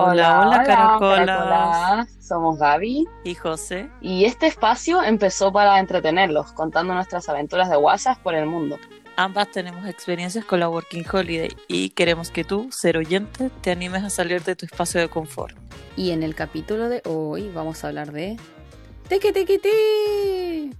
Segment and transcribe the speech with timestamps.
[0.00, 1.26] Hola, hola, caracolas.
[1.26, 2.08] caracolas.
[2.20, 3.90] Somos Gaby Y José.
[4.00, 8.78] y este espacio empezó para entretenerlos, contando nuestras aventuras de WhatsApp por el mundo.
[9.16, 14.04] Ambas tenemos experiencias con la Working Holiday y queremos que tú, ser oyente, te animes
[14.04, 15.56] a salir de tu espacio de confort.
[15.96, 18.36] Y en el capítulo de hoy vamos a hablar de...
[19.08, 20.70] ¡Teque, teque, te!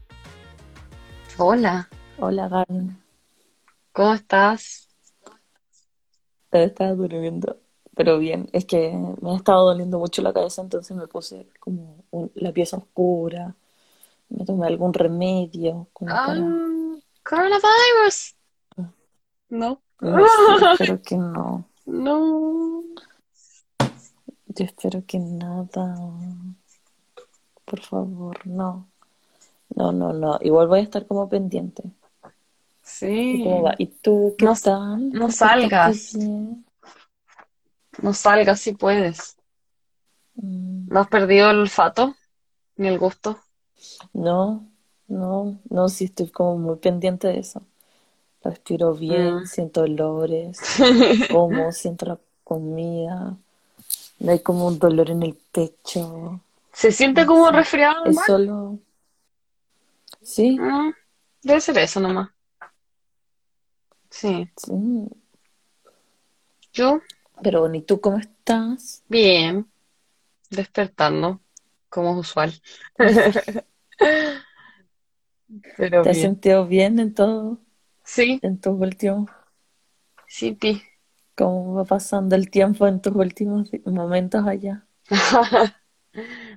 [1.38, 1.88] Hola,
[2.18, 2.90] Hola, Gaby.
[3.92, 4.88] ¿cómo estás?
[6.52, 7.58] Estaba durmiendo,
[7.98, 8.48] pero bien.
[8.52, 12.52] Es que me ha estado doliendo mucho la cabeza, entonces me puse como un- la
[12.52, 13.56] pieza oscura.
[14.28, 15.88] Me tomé algún remedio.
[15.92, 16.40] Como Ah, para...
[17.24, 18.36] coronavirus.
[19.50, 19.80] No,
[20.72, 21.64] espero que no.
[21.86, 22.82] no.
[24.46, 25.96] Yo espero que nada.
[27.64, 28.86] Por favor, no.
[29.74, 30.38] No, no, no.
[30.40, 31.82] Igual voy a estar como pendiente.
[31.84, 31.90] ¿Y
[32.82, 33.74] Sí, cómo va?
[33.76, 35.10] ¿Y tú qué No- tal?
[35.10, 36.14] no ¿Te salgas.
[36.14, 36.64] bien?
[38.02, 39.36] No salgas si puedes.
[40.36, 42.14] Mm, ¿No has perdido el olfato
[42.76, 43.40] ni el gusto?
[44.12, 44.66] No,
[45.08, 47.62] no, no, sí estoy como muy pendiente de eso.
[48.44, 49.46] Respiro bien, Mm.
[49.46, 50.58] siento olores,
[51.30, 53.36] como, siento la comida.
[54.20, 56.40] No hay como un dolor en el pecho.
[56.72, 57.56] ¿Se siente como Sí.
[57.56, 58.78] resfriado Es solo.
[60.22, 60.90] Sí, Ah,
[61.42, 62.28] debe ser eso nomás.
[64.10, 64.72] Sí, sí.
[66.72, 67.00] yo
[67.42, 69.04] Pero ¿y tú cómo estás?
[69.08, 69.70] bien,
[70.50, 71.42] despertando,
[71.90, 72.62] como es usual.
[75.76, 76.18] Pero ¿Te has bien.
[76.18, 77.60] sentido bien en todo,
[78.04, 79.30] Sí, en tus últimos,
[80.26, 80.82] sí, pi.
[81.34, 84.86] cómo va pasando el tiempo en tus últimos momentos allá?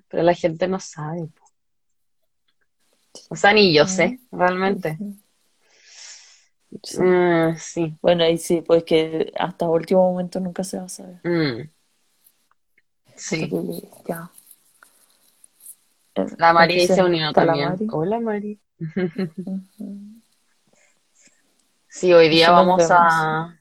[0.10, 1.30] Pero la gente no sabe.
[3.30, 5.00] O sea, ni yo sé, realmente.
[5.00, 5.22] Sí.
[6.98, 7.98] Mm, sí.
[8.02, 11.20] Bueno, ahí sí, pues que hasta último momento nunca se va a saber.
[11.24, 11.70] Mm.
[13.16, 13.48] Sí.
[13.50, 14.32] Porque ya.
[16.38, 17.70] La Mari entonces, se unió también.
[17.70, 17.88] Mari.
[17.92, 18.60] Hola, Mari.
[18.80, 20.22] Ujú.
[21.88, 23.60] Sí, hoy día Sí, vamos a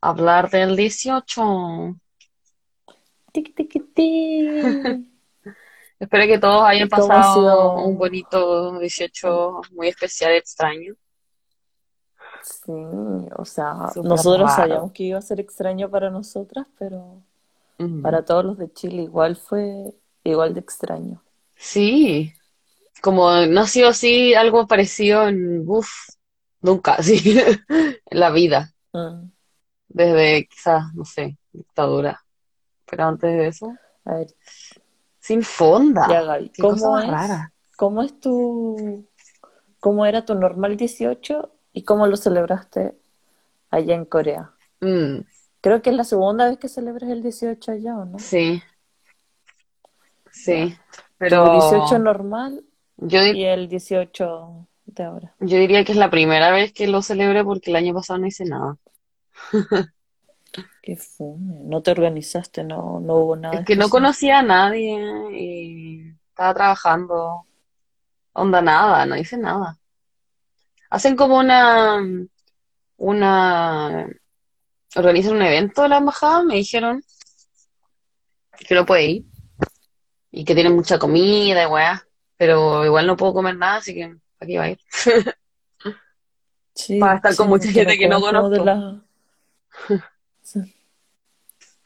[0.00, 1.96] hablar del 18.
[3.32, 4.06] Tiqui, tiqui, ti.
[6.00, 10.94] Espero que todos hayan ¿Y cómo ha pasado un bonito 18 muy especial, extraño.
[12.44, 12.72] Sí,
[13.36, 14.54] o sea, nosotros raro.
[14.54, 17.22] sabíamos que iba a ser extraño para nosotras, pero
[18.02, 19.94] para todos los de Chile igual fue
[20.24, 21.22] igual de extraño.
[21.56, 22.32] Sí,
[23.02, 25.88] como no ha sido así algo parecido en, uff,
[26.60, 27.38] nunca, sí,
[27.68, 29.30] en la vida, Mm.
[29.88, 32.20] desde quizás, no sé, dictadura.
[32.86, 33.72] Pero antes de eso,
[34.04, 34.26] A ver,
[35.20, 37.12] sin fonda, ya Gaby, ¿cómo es?
[37.76, 39.04] ¿Cómo es tu,
[39.80, 42.96] cómo era tu normal 18 y cómo lo celebraste
[43.70, 44.52] allá en Corea?
[44.82, 45.24] Mm,
[45.62, 48.16] Creo que es la segunda vez que celebras el 18 allá, ¿o no?
[48.16, 48.62] sí,
[50.30, 50.76] sí,
[51.18, 52.64] pero 18 normal
[52.98, 55.36] yo, di- y el 18 de ahora.
[55.38, 58.26] yo diría que es la primera vez que lo celebré porque el año pasado no
[58.26, 58.76] hice nada.
[60.82, 61.54] Qué fome.
[61.64, 64.98] No te organizaste, no, no hubo nada Es que no conocía a nadie
[65.32, 67.46] y estaba trabajando.
[68.34, 69.78] Onda nada, no hice nada.
[70.94, 72.00] Hacen como una,
[72.98, 74.06] una,
[74.94, 77.02] organizan un evento de la embajada, me dijeron
[78.68, 79.24] que no puede ir
[80.30, 82.06] y que tienen mucha comida y weá,
[82.36, 84.78] pero igual no puedo comer nada, así que aquí va a ir.
[86.76, 88.64] Sí, Para estar con mucha gente que no de conozco.
[88.64, 89.00] la...
[90.42, 90.60] Sí.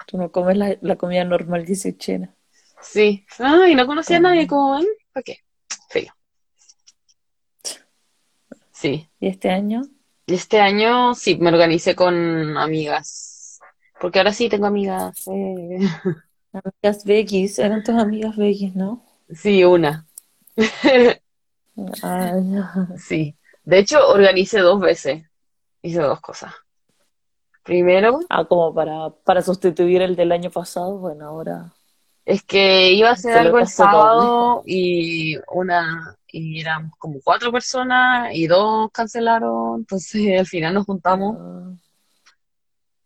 [0.06, 2.28] Tú no comes la, la comida normal 18
[2.82, 4.46] Sí, ay, no conocía a nadie, Ah.
[4.48, 5.40] como ven, ¿para qué?
[8.80, 9.08] Sí.
[9.18, 9.82] ¿Y este año?
[10.26, 13.58] Y Este año sí, me organicé con amigas.
[14.00, 15.26] Porque ahora sí tengo amigas.
[15.28, 15.78] eh.
[16.52, 19.04] Amigas veggies, eran tus amigas veggies, ¿no?
[19.34, 20.06] Sí, una.
[22.96, 23.36] Sí.
[23.64, 25.24] De hecho, organicé dos veces.
[25.82, 26.52] Hice dos cosas.
[27.62, 31.72] Primero, Ah, como para, para sustituir el del año pasado, bueno, ahora
[32.28, 38.34] es que iba a hacer algo el sábado y una, y éramos como cuatro personas
[38.34, 39.78] y dos cancelaron.
[39.78, 41.72] Entonces al final nos juntamos Ah,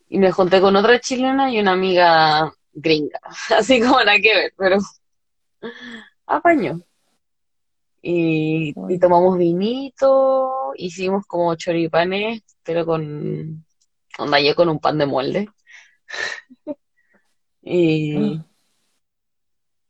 [0.08, 3.20] y me junté con otra chilena y una amiga gringa.
[3.56, 4.78] Así como nada que ver, pero
[6.26, 6.80] apañó.
[8.02, 13.64] Y, y tomamos vinito, hicimos como choripanes, pero con,
[14.18, 15.48] onda yo con un pan de molde.
[17.62, 18.46] Y, ah,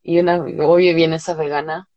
[0.03, 1.89] y una, obvio viene esa vegana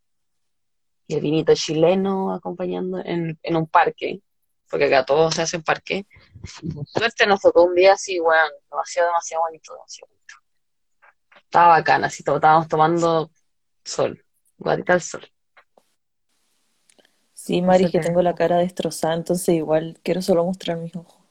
[1.08, 4.22] y el vinito chileno acompañando en, en un parque,
[4.70, 6.08] porque acá todo se hace en parque.
[6.74, 10.36] Por suerte nos tocó un día así, bueno, demasiado, demasiado bonito, demasiado bonito.
[11.44, 13.32] Estaba bacana, así to- estábamos tomando
[13.84, 14.24] sol,
[14.58, 15.28] guatita al sol.
[17.34, 21.22] Sí, Mari, que te- tengo la cara destrozada, entonces igual quiero solo mostrar mis ojos.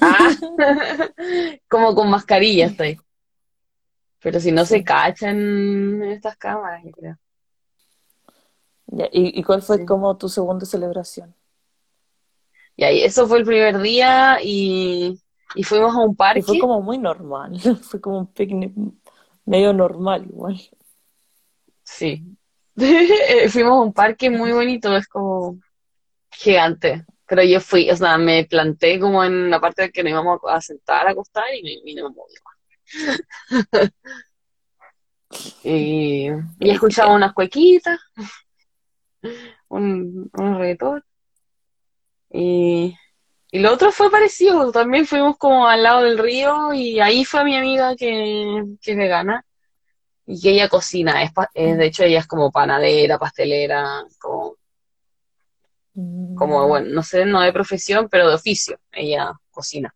[0.00, 0.30] Ah,
[1.68, 2.98] como con mascarilla estoy.
[4.22, 7.18] Pero si no se cachan en estas cámaras, yo creo.
[8.86, 9.86] Ya, ¿Y, y cuál fue Sí.
[9.86, 11.34] como tu segunda celebración?
[12.76, 15.20] Y ahí, eso fue el primer día y,
[15.54, 16.42] y fuimos a un Y parque.
[16.42, 18.72] fue como muy normal, fue como un picnic
[19.44, 20.60] medio normal igual.
[21.84, 22.24] Sí.
[22.80, 25.58] Eh, Fuimos a un parque muy bonito, es como
[26.32, 27.06] gigante.
[27.26, 30.40] Pero yo fui, o sea, me planté como en la parte de que nos íbamos
[30.48, 32.57] a sentar, a acostar y, me, y no me moví más.
[35.62, 36.28] Y,
[36.60, 37.98] y escuchaba unas cuequitas,
[39.68, 41.02] un, un reggaetón.
[42.30, 42.94] Y,
[43.50, 47.44] y lo otro fue parecido, también fuimos como al lado del río y ahí fue
[47.44, 49.44] mi amiga que, que es vegana
[50.26, 54.56] y que ella cocina, es- de hecho ella es como panadera, pastelera, como,
[56.34, 59.94] como, Mm, bueno, no sé, no de profesión, pero de oficio, ella cocina.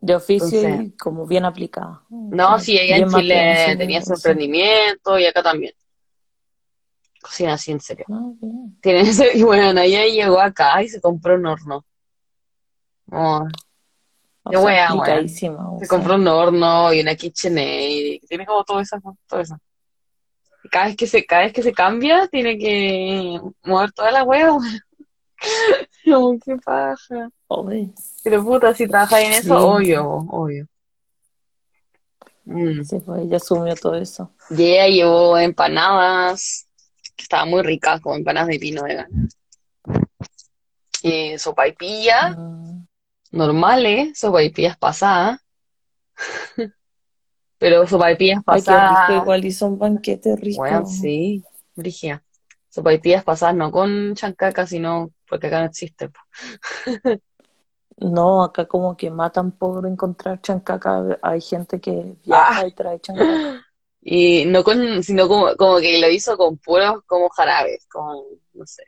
[0.00, 2.02] De oficio Entonces- y como bien aplicada.
[2.10, 5.72] No, sí, ella en Bien Chile tenía su emprendimiento y acá también.
[7.22, 8.04] Cocina así en serio.
[8.10, 8.78] Ah, bien.
[8.80, 11.84] Tiene ese- y bueno, ella llegó acá y se compró un horno.
[13.10, 13.46] Oh,
[14.44, 14.88] O Qué sea, wea,
[15.28, 15.88] se sea.
[15.88, 18.96] compró un horno y una KitchenAid, tiene como todo eso,
[19.26, 19.56] todo eso.
[20.62, 24.24] Y cada vez que se, cada vez que se cambia, tiene que mover toda la.
[24.24, 24.60] Como,
[26.44, 27.28] qué paja.
[27.48, 27.90] Oye,
[28.26, 29.64] Pero puta, si trabajas en eso, Sí.
[29.64, 30.66] obvio, obvio.
[32.44, 32.82] Mm.
[32.82, 34.32] sí, pues ella asumió todo eso.
[34.50, 36.66] Y ella llevó empanadas,
[37.14, 39.08] que estaban muy ricas, como empanadas de pino de gana.
[41.04, 42.84] Y sopaipilla, Mm,
[43.30, 45.38] normales, sopaipillas pasadas.
[47.58, 50.62] Pero sopaipillas Ay, pasadas, igual hizo un banquete rico.
[50.62, 51.44] bueno, sí,
[51.76, 52.24] brígida.
[52.70, 56.10] Sopaipillas pasadas no con chancaca, sino porque acá no existe.
[57.98, 61.18] No, acá como que matan por encontrar chancaca.
[61.22, 62.66] Hay gente que viaja Ah.
[62.66, 63.62] y trae chancaca.
[64.08, 68.16] Y no con, sino como, como que lo hizo con puros como jarabes, con,
[68.54, 68.84] no sé,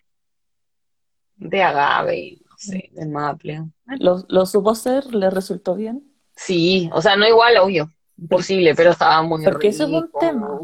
[1.34, 3.64] de agave, y no sé, de maple.
[3.98, 5.12] ¿Lo, lo supo hacer?
[5.12, 6.04] ¿Le resultó bien?
[6.36, 10.18] Sí, o sea, no igual, obvio, imposible, pero estaba muy Porque eso es un rico.
[10.20, 10.60] tema.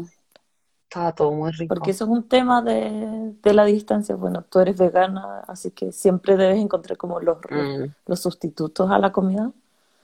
[0.95, 1.75] Estaba todo muy rico.
[1.75, 4.15] Porque eso es un tema de, de la distancia.
[4.15, 8.97] Bueno, tú eres vegana, así que siempre debes encontrar como los, Mm, los sustitutos a
[8.99, 9.51] la comida.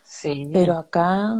[0.04, 0.50] sí.
[0.52, 1.36] Pero acá,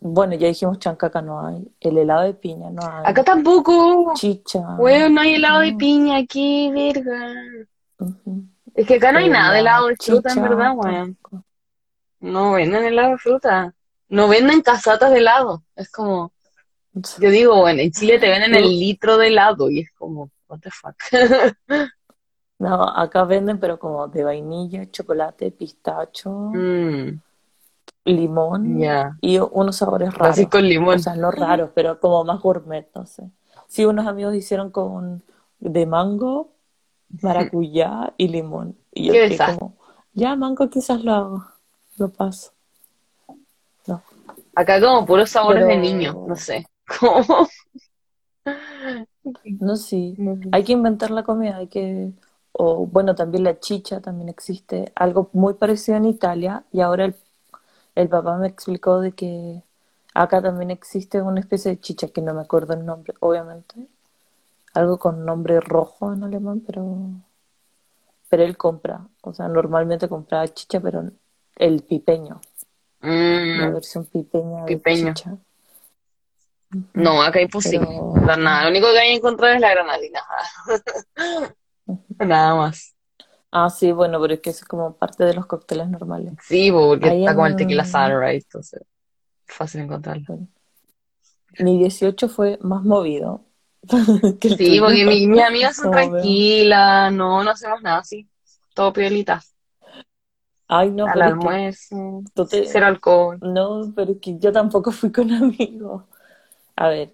[0.00, 4.60] bueno, ya dijimos chancaca no hay, el helado de piña no hay, Acá tampoco, chicha.
[4.76, 5.78] weón, no hay helado de no.
[5.78, 7.34] piña aquí, verga.
[8.74, 10.72] Es que acá no hay Pero nada de la helado de fruta, en chicha verdad,
[10.76, 11.18] weón.
[12.20, 13.74] No venden helado de fruta.
[14.08, 15.64] No venden casatas de helado.
[15.76, 16.32] Es como,
[16.92, 20.60] yo digo, bueno, en Chile te venden el litro de helado y es como, what
[20.60, 20.96] the fuck.
[22.58, 27.18] No, acá venden, pero como de vainilla, chocolate, pistacho, Mm,
[28.04, 28.80] limón
[29.20, 30.34] y unos sabores raros.
[30.34, 30.98] Así con O limón.
[30.98, 33.30] sea, no raros, pero como más gourmet, no sé.
[33.68, 35.22] Sí, unos amigos hicieron con
[35.58, 36.52] de mango,
[37.22, 38.76] maracuyá y limón.
[38.92, 39.14] Y yo
[39.56, 39.74] como,
[40.12, 41.46] ya mango quizás lo hago,
[41.98, 42.52] lo paso.
[43.86, 44.02] No,
[44.54, 46.66] Acá como puros sabores de niño, no sé.
[47.00, 47.48] Como,
[49.58, 50.20] no sí.
[50.50, 52.12] Hay que inventar la comida, hay que,
[52.52, 57.16] o bueno, también la chicha también existe, algo muy parecido en Italia, y ahora el,
[57.96, 59.62] el papá me explicó de que
[60.14, 63.88] acá también existe una especie de chicha, que no me acuerdo el nombre, obviamente,
[64.74, 66.84] algo con nombre rojo en alemán, pero,
[68.28, 71.10] pero él compra, o sea, normalmente compraba chicha, pero
[71.56, 72.40] el pipeño,
[73.52, 75.14] la Mm, versión pipeña de Pipeño.
[75.20, 75.38] chicha.
[76.94, 77.86] No, acá imposible.
[77.86, 80.20] Pero- No, nada, lo único que hay que encontrar es la granadina.
[82.18, 82.94] Nada más.
[83.50, 86.34] Ah, sí, bueno, pero es que eso es como parte de los cócteles normales.
[86.42, 88.82] Sí, po, porque Ahí está como el en- tequila sunrise, entonces
[89.46, 90.24] fácil encontrarlo.
[90.28, 90.48] Bueno.
[91.58, 93.44] Mi 18 fue más movido
[94.40, 98.28] que Sí, porque mi- mis amigas son tranquilas, no, no hacemos nada así.
[98.74, 99.42] Todo piolita.
[100.68, 103.38] Ay, no, Al almuerzo, te- cero alcohol.
[103.42, 106.04] no, pero es que yo tampoco fui con amigos.
[106.80, 107.12] A ver,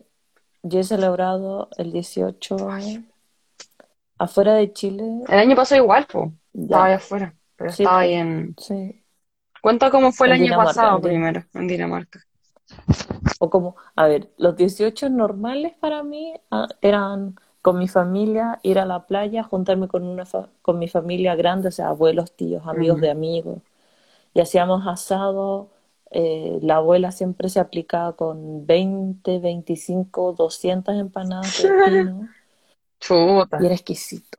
[0.63, 2.57] yo he celebrado el 18
[4.19, 5.05] afuera de Chile.
[5.29, 6.31] El año pasado igual, pues.
[6.55, 8.57] Estaba allá afuera, pero Sí, estaba ahí en...
[8.59, 9.05] sí.
[9.61, 12.21] Cuenta cómo fue el En año Dinamarca, pasado en primero, en Dinamarca.
[13.39, 18.79] O como, a ver, los 18 normales para mí ah, eran con mi familia, ir
[18.79, 22.67] a la playa, juntarme con una fa- con mi familia grande, o sea, abuelos, tíos,
[22.67, 23.59] amigos de amigos.
[24.35, 25.71] Y hacíamos asado
[26.19, 32.29] eh, la abuela siempre se aplicaba con 20, 25, 200 empanadas de pino
[33.01, 33.59] Chuta.
[33.61, 34.39] y era exquisito.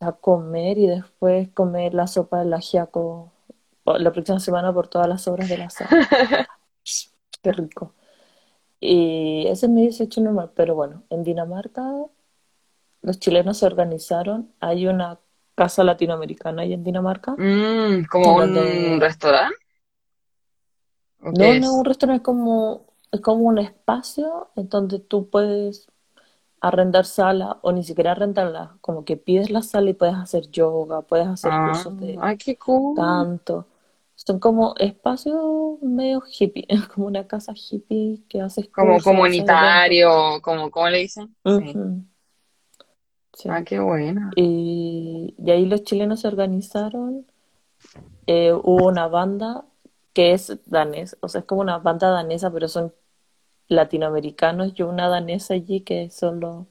[0.00, 3.32] A comer y después comer la sopa del ajiaco
[3.86, 5.90] la próxima semana por todas las obras del asado.
[7.42, 7.94] Qué rico.
[8.80, 11.82] Y ese es mi 18 normal, pero bueno, en Dinamarca
[13.00, 14.50] los chilenos se organizaron.
[14.60, 15.18] Hay una
[15.54, 17.32] casa latinoamericana ahí en Dinamarca.
[17.38, 19.56] Mm, ¿como un donde- restaurante?
[21.24, 25.88] ¿O No, no un restaurante, es como, es como un espacio en donde tú puedes
[26.60, 31.02] arrendar sala o ni siquiera arrendarla, como que pides la sala y puedes hacer yoga,
[31.02, 32.94] puedes hacer Ah, cursos de ay, qué cool.
[32.94, 33.68] canto.
[34.16, 40.70] Son como espacios medio hippie, como una casa hippie que haces Como cursos, comunitario, como,
[40.70, 41.34] ¿cómo le dicen?
[41.46, 41.80] Sí.
[41.84, 42.04] Ujú,
[43.32, 43.48] sí.
[43.48, 44.30] Ah, qué buena.
[44.36, 47.26] Y, y ahí los chilenos se organizaron.
[48.26, 49.64] eh, hubo una banda
[50.14, 52.94] que es danés, o sea, es como una banda danesa, pero son
[53.68, 56.66] latinoamericanos y una danesa allí que son los,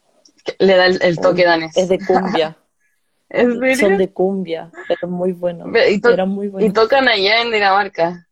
[0.59, 1.75] Le da el, el toque danés.
[1.75, 2.57] es de cumbia,
[3.29, 3.97] ¿En son serio?
[3.97, 6.73] de cumbia, pero muy buenos, Ve- Y, to- muy y buenos.
[6.73, 8.27] tocan allá en Dinamarca.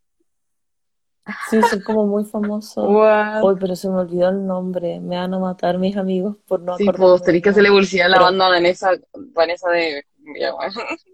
[1.40, 2.84] Sí, son como muy famosos.
[2.88, 3.42] What?
[3.42, 6.72] Hoy, pero se me olvidó el nombre, me van a matar mis amigos por no
[6.76, 8.90] Sí, acordarme pues tenés que hacerle publicidad a la Pero, banda danesa,
[9.34, 10.72] danesa de cumbia, weón.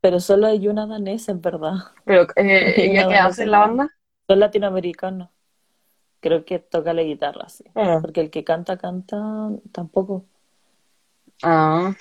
[0.00, 1.74] pero solo hay una danesa, en verdad.
[2.04, 3.88] Pero, eh, ¿ella qué hace en la banda?
[4.28, 5.30] Son latinoamericanos.
[6.20, 7.64] Creo que toca la guitarra, sí.
[7.74, 10.26] Ah, Porque el que canta, canta tampoco.
[11.42, 11.94] Ah,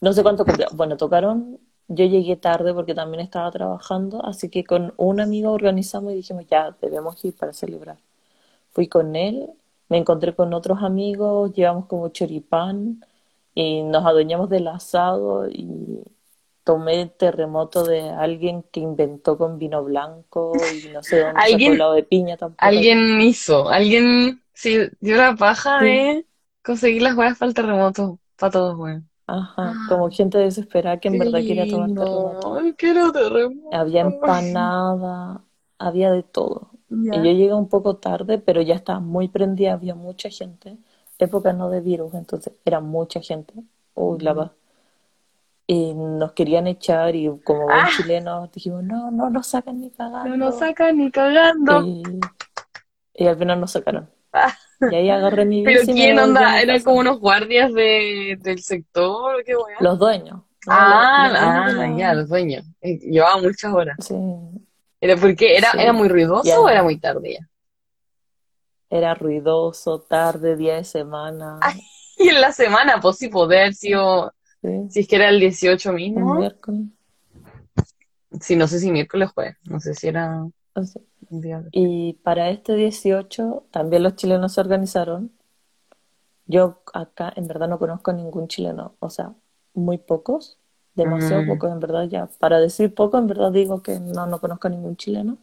[0.00, 0.68] No sé cuánto cumplió.
[0.72, 1.58] Bueno, tocaron.
[1.88, 6.46] Yo llegué tarde porque también estaba trabajando, así que con un amigo organizamos y dijimos,
[6.46, 7.98] ya, debemos ir para celebrar.
[8.72, 9.50] Fui con él,
[9.88, 13.04] me encontré con otros amigos, llevamos como choripán
[13.54, 16.02] y nos adueñamos del asado y
[16.72, 22.02] tomé terremoto de alguien que inventó con vino blanco y no sé dónde alguien, de
[22.04, 22.66] piña tampoco.
[22.66, 25.84] alguien hizo, alguien sí, dio la paja Sí.
[25.84, 26.26] de
[26.62, 29.08] conseguir las huevas para el terremoto, para todos, weón.
[29.26, 32.54] Ajá, como gente desesperada que en verdad quería tomar terremoto.
[32.58, 33.76] ay, quiero terremoto.
[33.76, 35.44] Había empanada,
[35.78, 36.70] había de todo.
[37.10, 40.78] Y yo llegué un poco tarde, pero ya estaba muy prendida, había mucha gente.
[41.18, 43.54] Época no de virus, entonces era mucha gente.
[43.94, 44.34] Uy, la
[45.72, 49.92] Y nos querían echar y como buen Ah, chilenos dijimos, no, no nos sacan ni
[50.24, 50.58] no nos cagando.
[50.58, 51.82] sacan ni cagando.
[51.86, 52.02] Y,
[53.14, 54.10] y al final nos sacaron.
[54.32, 54.52] Ah,
[54.90, 56.60] Y ahí agarré mi pero bici me ¿quién onda?
[56.60, 59.44] ¿Eran como unos guardias de, del sector?
[59.44, 59.76] ¿Qué weá?
[59.78, 61.28] Los dueños, los, Ah,
[61.64, 62.14] los dueños ah, ya, la...
[62.14, 62.64] los dueños.
[62.80, 63.96] Eh, Llevaba muchas horas.
[64.00, 64.14] Sí,
[65.00, 66.60] ¿Era porque era, era muy ruidoso ya.
[66.60, 67.48] o era muy tarde ya?
[68.88, 71.58] Era ruidoso, tarde, día de semana.
[71.62, 71.80] Ay,
[72.18, 75.92] y en la semana, pues sí, poder sido, Sí, si es que era el 18
[76.14, 76.36] un mismo.
[76.36, 76.86] miércoles.
[78.40, 81.64] Sí, no sé si miércoles jueves, no sé si era o sea, un día.
[81.72, 85.32] Y para este 18 también los chilenos se organizaron.
[86.46, 89.34] Yo acá en verdad no conozco ningún chileno, o sea,
[89.74, 90.58] muy pocos,
[90.94, 92.26] demasiado Mm, pocos en verdad ya.
[92.38, 95.38] Para decir poco, en verdad digo que no, no conozco a ningún chileno.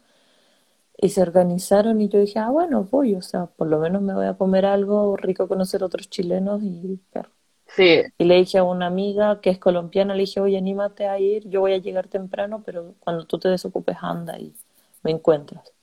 [0.98, 4.14] Y se organizaron y yo dije, ah, bueno, voy, o sea, por lo menos me
[4.14, 7.30] voy a comer algo rico, conocer otros chilenos y ver.
[7.68, 11.20] Sí, Y le dije a una amiga que es colombiana, le dije, oye, anímate a
[11.20, 14.54] ir, yo voy a llegar temprano, pero cuando tú te desocupes, anda y
[15.04, 15.74] me encuentras.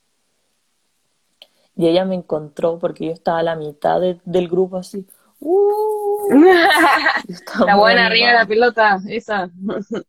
[1.77, 5.07] Y ella me encontró porque yo estaba a la mitad de- del grupo así.
[5.41, 6.31] ¡Uh!
[7.67, 8.47] La buena arriba de la animada.
[8.47, 9.51] pelota, esa.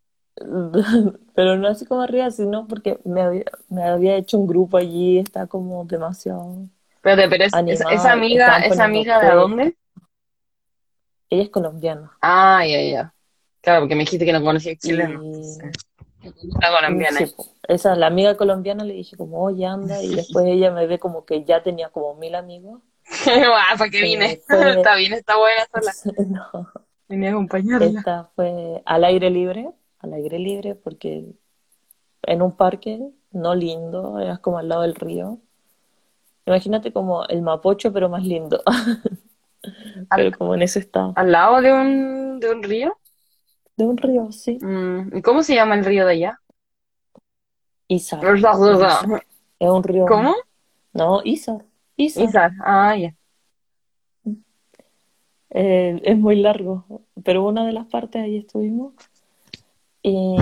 [1.33, 5.17] Pero no así como arriba, sino porque me había, me había hecho un grupo allí,
[5.19, 8.13] está como demasiado Espérate, pero es, es- esa animada.
[8.13, 9.77] amiga, esa amiga de dónde?
[11.35, 12.11] Ella es colombiana.
[12.21, 13.13] Ah, ya, ya.
[13.61, 15.21] Claro, porque me dijiste que no conocía chileno.
[15.23, 15.57] Y
[16.61, 17.19] La colombiana.
[17.19, 17.45] sí, po.
[17.67, 21.25] esa, la amiga colombiana le dije como, oye, anda, y después ella me ve como
[21.25, 22.81] que ya tenía como mil amigos.
[23.27, 24.41] Ah, ¿para qué Se vine?
[24.47, 26.25] fue, Está bien, está buena sola.
[26.27, 26.67] no,
[27.07, 27.87] Vine a acompañarla.
[27.99, 31.25] esta fue al aire libre, al aire libre, porque
[32.23, 32.99] en un parque,
[33.31, 35.37] no lindo, era como al lado del río.
[36.47, 38.61] Imagínate como el Mapocho, pero más lindo,
[40.09, 41.13] Al, pero como en ese estado.
[41.15, 42.97] al lado de un, de un río.
[43.77, 44.57] De un río, sí.
[44.61, 46.39] Mm, ¿y cómo se llama el río de allá?
[47.87, 48.23] Izar.
[49.59, 50.35] Es un río, ¿Cómo?
[50.93, 51.65] no, Izar.
[51.97, 52.51] Izar.
[52.63, 53.15] Ah, ya.
[55.57, 56.85] Eh, es muy largo,
[57.23, 58.93] pero una de las partes ahí estuvimos.
[60.01, 60.35] Y,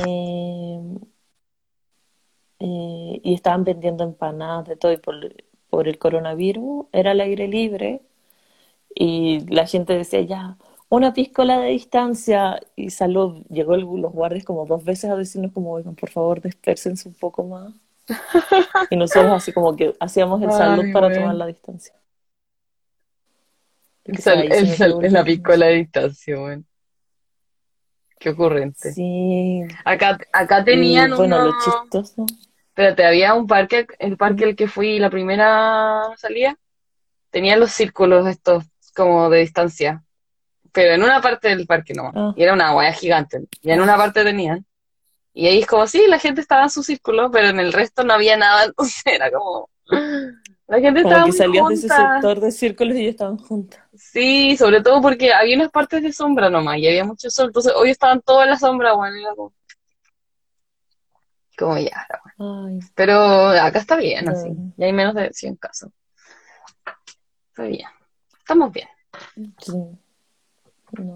[2.60, 5.16] eh, y estaban vendiendo empanadas de todo, y por,
[5.70, 8.02] por el coronavirus era al aire libre.
[8.96, 10.58] Y la gente decía ya,
[10.90, 12.60] una piscola de distancia.
[12.76, 16.42] Y salud, llegó el- los guardias como dos veces a decirnos como, oigan, por favor,
[16.42, 17.74] despérsense un poco más.
[18.90, 21.22] Y nosotros así como que hacíamos el salud para bueno.
[21.22, 21.94] tomar la distancia.
[24.04, 26.66] El, sal- el sal- es la piscola de distancia, weón.
[28.20, 28.92] Qué ocurrente.
[28.94, 29.62] Sí.
[29.86, 31.46] Acá, acá Y tenían bueno, uno...
[31.48, 32.26] lo chistoso.
[32.70, 36.58] Espérate, había un parque, el parque al que fui la primera salida,
[37.30, 38.64] tenía los círculos estos
[38.96, 40.04] como de distancia,
[40.72, 42.34] pero en una parte del parque nomás, Ah.
[42.36, 44.66] y era una hueá gigante, y en una parte tenían,
[45.34, 48.04] y ahí es como, sí, la gente estaba en su círculo, pero en el resto
[48.04, 49.70] no había nada, entonces era como,
[50.68, 53.38] la gente Como estaba que muy salías de ese sector de círculos y ellos estaban
[53.38, 53.82] juntas.
[53.96, 57.74] Sí, sobre todo porque había unas partes de sombra nomás, y había mucho sol, entonces
[57.76, 59.54] hoy estaban todos en la sombra, bueno, era como,
[61.58, 62.08] como ya,
[62.38, 62.80] bueno.
[62.96, 63.16] Pero
[63.50, 64.50] acá está bien, así.
[64.78, 65.92] Ya hay menos de 100 casos.
[67.50, 67.88] Está bien.
[68.54, 68.88] Estamos bien.
[69.60, 69.74] sí.
[70.92, 71.16] No,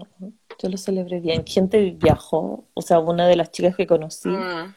[0.60, 1.46] yo lo celebré bien.
[1.46, 4.74] Gente viajó, o sea, una de las chicas que conocí Mm.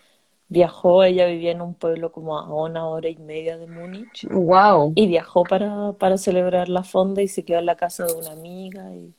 [0.48, 4.94] viajó, ella vivía en un pueblo como a una hora y media de Múnich Wow.
[4.96, 8.32] y viajó para, para celebrar la fonda y se quedó en la casa de una
[8.32, 9.16] amiga y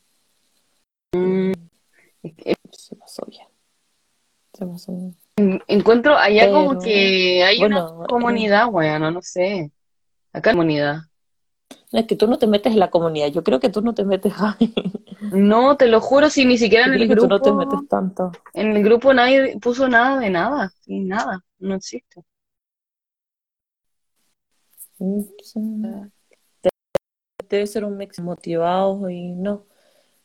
[2.71, 3.47] se pasó bien.
[4.53, 5.61] Se pasó bien.
[5.67, 9.69] Encuentro allá como Pero, que hay bueno, una comunidad, bueno, no sé.
[10.31, 11.01] Acá hay comunidad.
[11.91, 13.93] No, es que tú no te metes en la comunidad, yo creo que tú no
[13.93, 14.73] te metes ahí.
[15.31, 17.87] No, te lo juro, si ni siquiera en el que tú no te grupo, metes
[17.87, 18.31] tanto.
[18.53, 22.23] en el grupo nadie puso nada de nada, sí, nada, no existe.
[27.49, 29.65] Debe ser un mix motivados y no.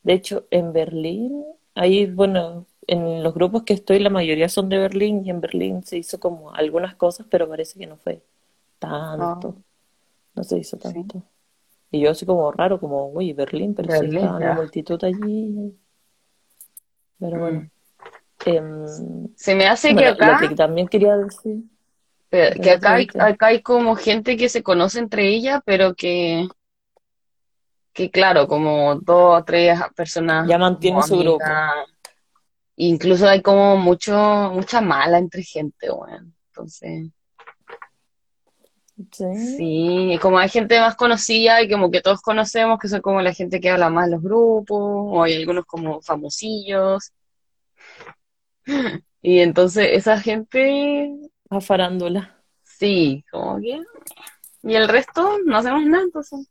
[0.03, 1.43] De hecho, en Berlín,
[1.75, 5.83] ahí, bueno, en los grupos que estoy, la mayoría son de Berlín y en Berlín
[5.83, 8.23] se hizo como algunas cosas, pero parece que no fue
[8.79, 9.55] tanto.
[10.33, 11.05] No se hizo Sí.
[11.91, 14.53] Y yo así como raro, como, uy, Berlín, pero sí Berlín, estaba la ya.
[14.53, 15.75] multitud allí.
[17.19, 17.59] Pero bueno.
[17.61, 17.69] Mm.
[18.45, 21.57] Em, Se me hace que acá, lo que también quería decir,
[22.31, 26.47] eh, que acá hay, acá hay como gente que se conoce entre ellas, pero que,
[27.91, 31.43] que claro, como dos o tres personas ya como mantiene su grupo.
[32.77, 34.13] Incluso hay como mucho,
[34.53, 36.31] mucha mala entre gente, bueno.
[36.47, 37.09] Entonces,
[39.11, 39.25] Sí.
[39.57, 43.33] sí, como hay gente más conocida y como que todos conocemos, que son como la
[43.33, 47.11] gente que habla más en los grupos, o hay algunos como famosillos.
[49.21, 51.11] Y entonces esa gente,
[51.49, 52.41] A farándula.
[52.63, 53.81] sí, como que...
[54.63, 56.47] Y el resto no hacemos nada, entonces...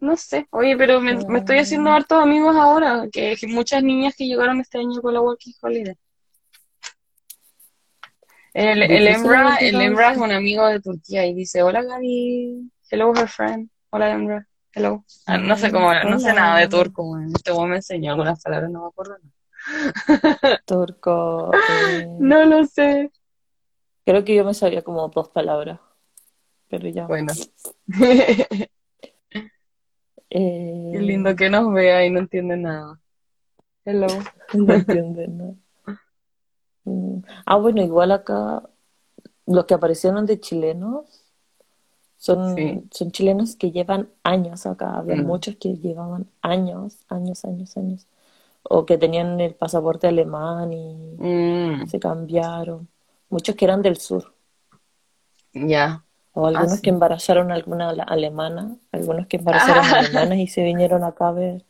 [0.00, 1.92] No sé, oye, pero me, me estoy haciendo Mm.
[1.94, 5.94] hartos amigos ahora, que que muchas niñas que llegaron este año con la Working Holiday.
[8.54, 9.80] El, el Emra, el.
[9.80, 14.46] Emra es un amigo de Turquía y dice, hola Gaby, hello her friend, hola Emra,
[14.74, 15.04] hello.
[15.26, 18.70] Ah, no sé cómo, no sé nada de turco, este weón me enseñó algunas palabras,
[18.70, 19.16] no me acuerdo.
[20.66, 21.52] Turco.
[21.54, 23.10] eh, No lo sé.
[24.04, 25.78] Creo que yo me sabía como dos palabras.
[26.68, 27.06] Pero ya.
[27.06, 27.32] Bueno,
[27.86, 28.68] qué
[30.30, 32.98] Eh, lindo que nos vea y no entiende nada.
[33.84, 34.08] Hello.
[34.54, 35.56] No entienden, ¿no?
[36.84, 37.18] Mm.
[37.46, 38.62] Ah, bueno, igual acá
[39.46, 41.22] los que aparecieron de chilenos
[42.18, 42.82] son, Sí.
[42.92, 44.96] son chilenos que llevan años acá.
[44.98, 45.26] Había Mm.
[45.26, 48.06] muchos que llevaban años, años, años, años.
[48.64, 52.88] O que tenían el pasaporte alemán y Mm, se cambiaron.
[53.28, 54.32] Muchos que eran del sur.
[55.52, 56.04] ya.
[56.34, 56.82] O algunos Ah, sí.
[56.82, 59.98] que embarazaron a alguna ale- alemana, algunos que embarazaron Ah.
[59.98, 61.62] alemanas y se vinieron acá a ver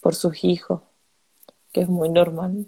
[0.00, 0.80] por sus hijos,
[1.72, 2.66] que es muy normal.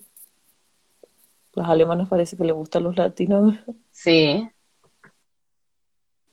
[1.59, 3.57] Los alemanes parece que les gustan los latinos.
[3.91, 4.49] Sí.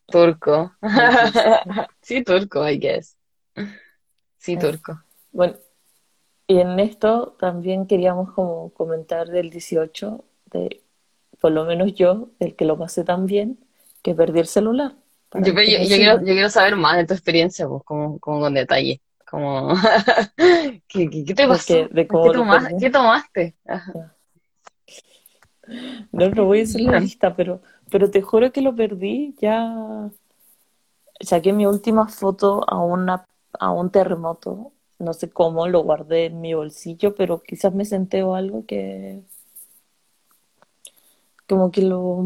[0.06, 0.72] Turco.
[2.02, 3.18] Sí, turco, I guess.
[4.38, 5.02] Sí, turco.
[5.32, 5.56] bueno,
[6.46, 10.84] y en esto también queríamos como comentar del 18, de,
[11.42, 13.58] por lo menos yo, del que lo pasé tan bien,
[14.04, 14.94] que perdí el celular.
[15.34, 18.54] Yo, yo- yo quiero, yo quiero saber más de tu experiencia, pues, como, como con
[18.54, 19.02] detalle.
[19.28, 19.70] Como,
[20.38, 21.74] ¿qué, qué, qué te pasó?
[21.74, 23.56] de ¿Qué tomas- qué tomaste?
[23.66, 24.15] Ajá.
[26.12, 29.36] No, no voy a hacer la lista, pero, pero te juro que lo perdí.
[29.40, 30.10] Ya
[31.20, 33.26] saqué mi última foto a una,
[33.60, 34.72] a un terremoto.
[34.98, 39.24] No sé cómo, lo guardé en mi bolsillo, pero quizás me senté o algo que
[41.48, 42.22] como que lo,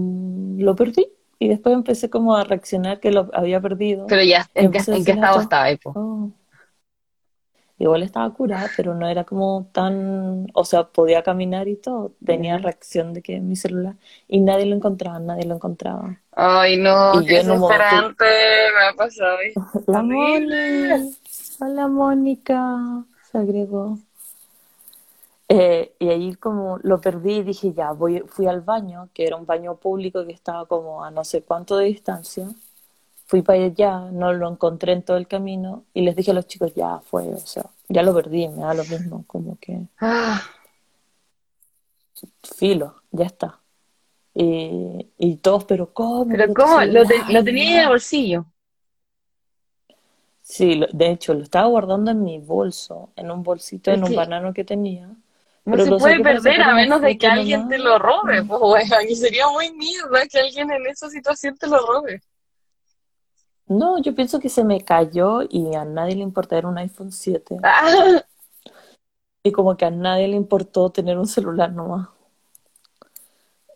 [0.58, 1.08] lo perdí.
[1.40, 4.06] Y después empecé como a reaccionar que lo había perdido.
[4.08, 5.70] Pero ya, ¿en qué, en qué estado estaba?
[5.96, 6.30] "Oh".
[7.80, 12.12] Igual estaba curada, pero no era como tan, o sea, podía caminar y todo.
[12.26, 13.96] Tenía reacción de que mi celular
[14.28, 16.18] y nadie lo encontraba, nadie lo encontraba.
[16.34, 19.38] Ay, no, Y qué desesperante me ha pasado.
[19.88, 20.04] La.
[20.04, 21.16] Moni,
[21.62, 23.98] hola Mónica, se agregó.
[25.48, 29.36] Eh, y ahí como lo perdí y dije, ya, voy, fui al baño, que era
[29.38, 32.48] un baño público que estaba como a no sé cuánto de distancia.
[33.30, 36.48] Fui para allá, no lo encontré en todo el camino y les dije a los
[36.48, 40.42] chicos, ya fue, o sea, ya lo perdí, me da lo mismo, como que Ah,
[42.58, 43.60] filo, ya está.
[44.34, 46.28] Y, y todos, pero ¿cómo?
[46.28, 46.82] pero ¿cómo?
[46.82, 48.46] Lo, te- lo tenía en el bolsillo.
[50.42, 54.16] Sí, lo- de hecho, lo estaba guardando en mi bolso, en un bolsito, en un
[54.16, 55.08] banano que tenía.
[55.08, 55.18] no
[55.66, 58.44] Pero se puede perder a menos de que alguien te lo robe.
[58.44, 62.22] Pues bueno, aquí sería muy mierda que alguien en esa situación te lo robe.
[63.70, 67.14] No, yo pienso que se me cayó y a nadie le importa, era un iPhone
[67.14, 67.64] 7.
[67.64, 68.24] Ah,
[69.44, 72.08] Y como que a nadie le importó tener un celular nomás.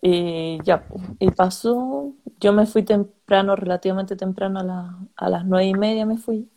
[0.01, 0.85] Y ya,
[1.19, 6.05] y pasó, yo me fui temprano, relativamente temprano, a, la- a las nueve y media
[6.05, 6.49] me fui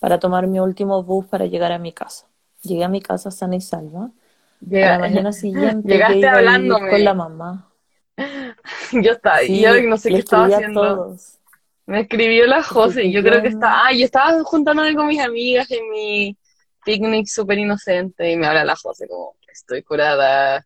[0.00, 2.28] para tomar mi último bus para llegar a mi casa.
[2.62, 4.10] Llegué a mi casa sana y salva.
[4.80, 6.80] A la mañana siguiente llegaste hablándome.
[6.88, 7.70] con la mamá.
[8.92, 10.72] Yo estaba, Sí, yo no sé qué estaba haciendo.
[10.72, 11.38] todos.
[11.86, 15.70] Me escribió la José, yo creo que está, ah, yo estaba juntándome con mis amigas
[15.70, 16.36] en mi
[16.84, 20.64] picnic súper inocente y me habla la José como, estoy curada.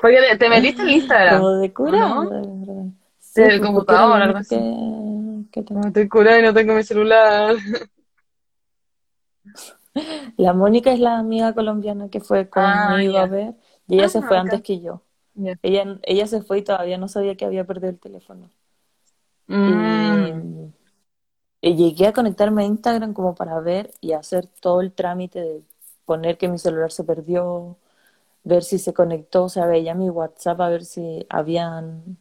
[0.00, 2.30] Porque te, te metiste en Instagram, Como de cura, ¿no?
[3.18, 4.48] Sí, computador, algo único
[5.52, 7.56] que, que estoy curada y no tengo mi celular.
[10.36, 13.22] La Mónica es la amiga colombiana que fue Ah, conmigo ya.
[13.22, 13.54] a ver
[13.88, 14.40] y ella se Ah, fue ok.
[14.40, 15.02] antes que yo.
[15.62, 18.50] Ella, ella se fue y todavía no sabía que había perdido el teléfono.
[19.50, 20.72] Mm,
[21.62, 25.64] Y, llegué a conectarme a Instagram como para ver y hacer todo el trámite de
[26.04, 27.78] poner que mi celular se perdió,
[28.44, 32.18] ver si se conectó, o sea, veía mi WhatsApp a ver si habían,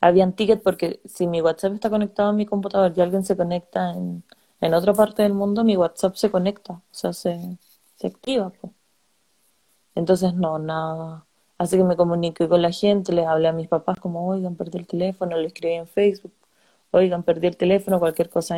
[0.00, 3.92] habían tickets, porque si mi WhatsApp está conectado a mi computador y alguien se conecta
[3.92, 4.24] en,
[4.60, 7.58] en otra parte del mundo, mi WhatsApp se conecta, o sea, se,
[7.96, 8.72] se activa, pues.
[9.94, 11.26] Entonces, no, nada.
[11.58, 14.78] Así que me comuniqué con la gente, les hablé a mis papás como, oigan, perdí
[14.78, 16.32] el teléfono, le escribí en Facebook,
[16.92, 18.56] oigan, perdí el teléfono, cualquier cosa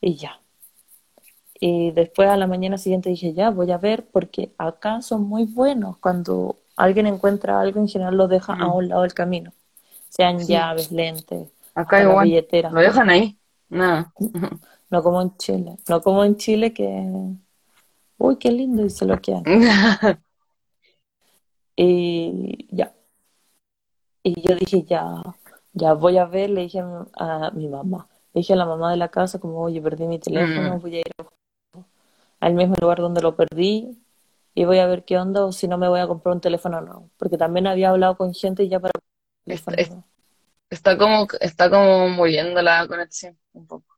[0.00, 0.40] y ya.
[1.60, 5.44] Y después a la mañana siguiente dije, ya, voy a ver, porque acá son muy
[5.44, 5.98] buenos.
[5.98, 8.74] Cuando alguien encuentra algo, en general lo deja a Mm.
[8.74, 9.52] un lado del camino.
[10.08, 10.52] Sean Sí.
[10.52, 14.12] llaves, lentes, acá igual, billeteras, lo dejan ahí, nada.
[14.90, 15.76] no como en Chile.
[15.88, 17.06] No como en Chile que,
[18.18, 19.44] uy, qué lindo, y se lo quedan.
[21.74, 22.92] Y ya.
[24.22, 25.22] Y yo dije, ya,
[25.74, 28.66] ya voy a ver, le dije a mi, a mi mamá, le dije a la
[28.66, 31.04] mamá de la casa como, oye, perdí mi teléfono, Mm, voy a ir
[32.40, 33.96] al mismo lugar donde lo perdí
[34.54, 36.80] y voy a ver qué onda o si no me voy a comprar un teléfono
[36.80, 37.10] nuevo.
[37.16, 38.92] Porque también había hablado con gente y ya para
[39.46, 39.90] Está, es-
[40.70, 43.96] está como, está como muriendo la conexión un poco.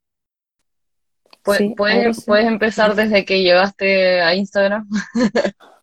[1.44, 2.22] Sí, Puedes, sí.
[2.26, 4.88] puedes empezar desde que llegaste a Instagram.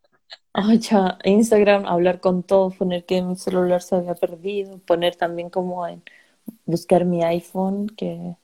[0.54, 5.88] Ya, Instagram, hablar con todos, poner que mi celular se había perdido, poner también como
[5.88, 6.04] en
[6.66, 8.36] buscar mi iPhone que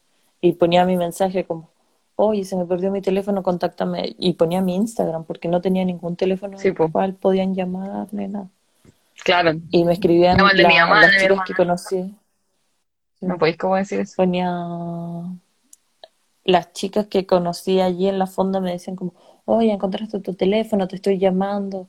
[0.41, 1.69] y ponía mi mensaje como,
[2.15, 4.15] oye, se me perdió mi teléfono, contáctame.
[4.19, 8.27] Y ponía mi Instagram porque no tenía ningún teléfono Sí, al cual podían llamar ni
[8.27, 8.49] nada.
[9.23, 9.53] claro.
[9.71, 12.15] Y me escribían de mi la- mamá, las de mi chicas que conocí.
[13.21, 14.15] ¿No podéis cómo decir eso?
[14.15, 14.49] Ponía
[16.45, 19.13] las chicas que conocí allí en la fonda me decían como,
[19.47, 21.87] oye, encontraste tu teléfono, te estoy llamando.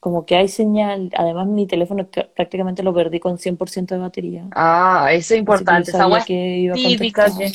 [0.00, 1.10] Como que hay señal.
[1.16, 4.44] Además, mi teléfono prácticamente lo perdí con 100% de batería.
[4.54, 5.90] Ah, eso es importante.
[5.90, 7.52] Esa agua es que iba a típica que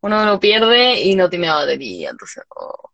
[0.00, 2.10] uno lo pierde y no tiene batería.
[2.10, 2.90] Entonces, oh.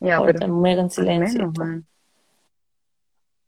[0.00, 1.84] Ya, Ahora pero mega en silencio menos.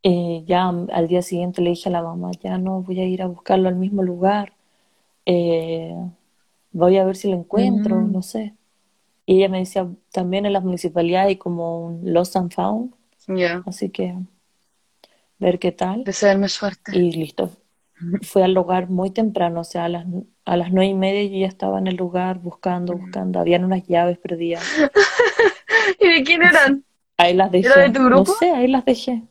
[0.02, 3.22] Eh, ya al día siguiente le dije a la mamá, ya no voy a ir
[3.22, 4.52] a buscarlo al mismo lugar.
[5.26, 5.94] Eh,
[6.72, 8.55] voy a ver si lo encuentro, Mm, no sé.
[9.26, 12.94] Y ella me decía, también en las municipalidades hay como un Lost and Found,
[13.28, 13.62] ya.
[13.66, 14.14] así que
[15.38, 16.04] ver qué tal.
[16.04, 16.96] Desearme suerte.
[16.96, 17.50] Y listo.
[18.22, 20.06] Fui al lugar muy temprano, o sea, a las,
[20.44, 23.40] a las nueve y media yo ya estaba en el lugar buscando, buscando.
[23.40, 24.62] Habían unas llaves perdidas.
[26.00, 26.84] ¿Y de quién eran?
[27.16, 27.90] Ahí las ¿Era de dejé.
[27.92, 28.32] tu No grupo?
[28.34, 29.22] sé, ahí las dejé.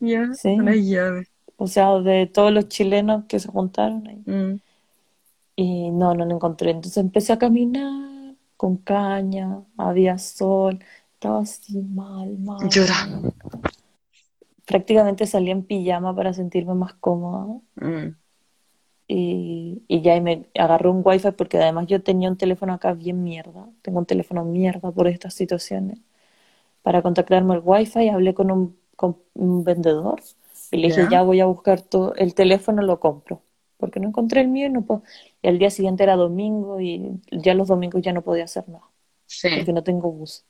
[0.00, 0.56] Ya, unas Sí.
[0.88, 1.28] llaves.
[1.56, 4.22] O sea, de todos los chilenos que se juntaron ahí.
[4.24, 4.60] Mm.
[5.56, 6.70] Y no, no lo encontré.
[6.70, 8.07] Entonces empecé a caminar
[8.58, 10.80] con caña, había sol,
[11.14, 13.06] estaba así mal, mal, Llora.
[13.06, 13.32] mal.
[14.66, 17.46] Prácticamente salí en pijama para sentirme más cómoda.
[17.76, 18.16] Mm.
[19.06, 23.22] Y, y ya me agarré un wifi porque además yo tenía un teléfono acá bien
[23.22, 23.66] mierda.
[23.80, 26.00] Tengo un teléfono mierda por estas situaciones.
[26.82, 30.20] Para contactarme el wifi hablé con un, con un vendedor
[30.72, 33.40] y le dije, ya voy a buscar todo el teléfono, lo compro.
[33.78, 35.02] Porque no encontré el mío y no puedo.
[35.40, 38.84] Y al día siguiente era domingo y ya los domingos ya no podía hacer nada
[39.26, 39.48] Sí.
[39.56, 40.44] porque no tengo bus.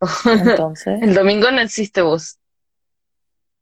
[0.26, 2.38] Entonces, El domingo no existe bus.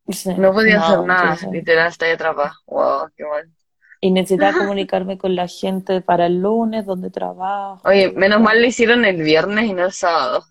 [0.08, 1.22] sí, No podía hacer nada.
[1.34, 2.54] entonces- Literal, está ahí atrapada.
[2.66, 3.50] Wow, qué mal.
[4.00, 7.80] Y necesitaba comunicarme con la gente para el lunes donde trabajo.
[7.88, 10.44] Oye, menos mal lo hicieron el viernes y no el sábado.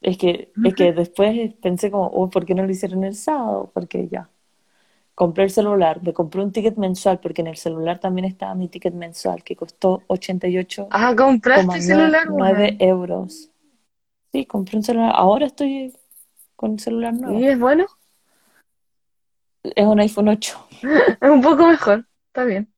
[0.00, 3.70] Es que, es que después pensé como, oh, ¿por qué no lo hicieron el sábado?
[3.72, 4.28] Porque ya.
[5.14, 8.68] Compré el celular, me compré un ticket mensual, porque en el celular también estaba mi
[8.68, 12.76] ticket mensual, que costó 88,9 Ah, compraste celular, weón.
[12.80, 13.50] euros.
[14.32, 15.12] Sí, compré un celular.
[15.14, 15.92] Ahora estoy
[16.56, 17.38] con el celular nuevo.
[17.38, 17.86] ¿Y es bueno?
[19.62, 20.66] Es un iPhone 8.
[21.20, 22.06] Es un poco mejor.
[22.26, 22.72] Está bien.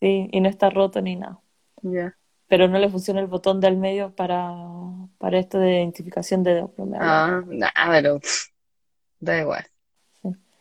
[0.00, 1.40] Sí, y no está roto ni nada.
[1.82, 2.16] Ya.
[2.48, 4.52] Pero no le funciona el botón de al medio para,
[5.18, 6.70] para esto de identificación de dedos.
[6.98, 8.20] Ah, nah, pero
[9.20, 9.64] da igual.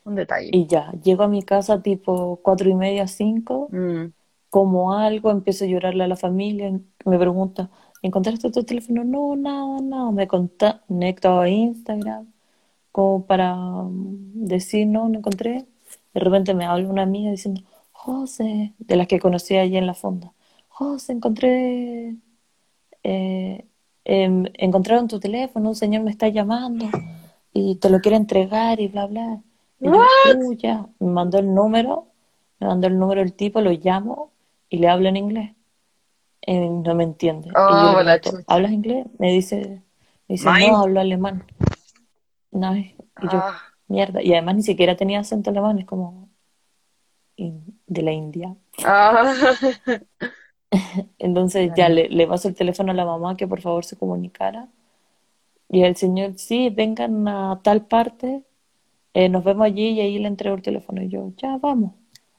[0.05, 0.49] Un detalle.
[0.53, 4.13] Y ya, llego a mi casa tipo cuatro y media, cinco, Mm.
[4.49, 6.71] como algo, empiezo a llorarle a la familia,
[7.05, 7.69] me pregunta,
[8.01, 9.03] ¿encontraste tu teléfono?
[9.03, 10.11] No, nada, nada.
[10.11, 12.27] Me conecto a Instagram
[12.91, 15.65] como para mm, decir, no, no encontré.
[16.13, 19.93] De repente me habla una amiga diciendo, José, de las que conocí allí en la
[19.95, 20.31] fonda,
[20.69, 22.15] José, encontré,
[23.03, 23.65] eh,
[24.05, 26.85] em, encontraron tu teléfono, un señor me está llamando
[27.53, 29.41] y te lo quiere entregar y bla, bla.
[29.79, 29.91] Y yo,
[30.35, 30.85] "Uh, ya".
[30.99, 32.07] Me mandó el número,
[32.59, 34.31] me mandó el número del tipo, lo llamo
[34.69, 35.51] y le hablo en inglés.
[36.41, 37.49] Eh, no me entiende.
[37.49, 38.31] Y Oh, yo.
[38.47, 39.05] ¿hablas inglés?
[39.17, 39.81] Me dice,
[40.27, 40.71] me dice, Mine.
[40.71, 41.43] no, hablo alemán.
[42.51, 44.21] No, y yo, Ah, mierda.
[44.21, 46.29] Y además ni siquiera tenía acento alemán, es como
[47.37, 48.55] de la India.
[48.85, 49.53] ah.
[51.19, 54.67] Entonces ya le, le paso el teléfono a la mamá que por favor se comunicara.
[55.69, 58.43] Y el señor, sí, vengan a tal parte,
[59.15, 61.01] eh, nos vemos allí y ahí le entrego el teléfono.
[61.01, 61.93] Y yo, ya vamos.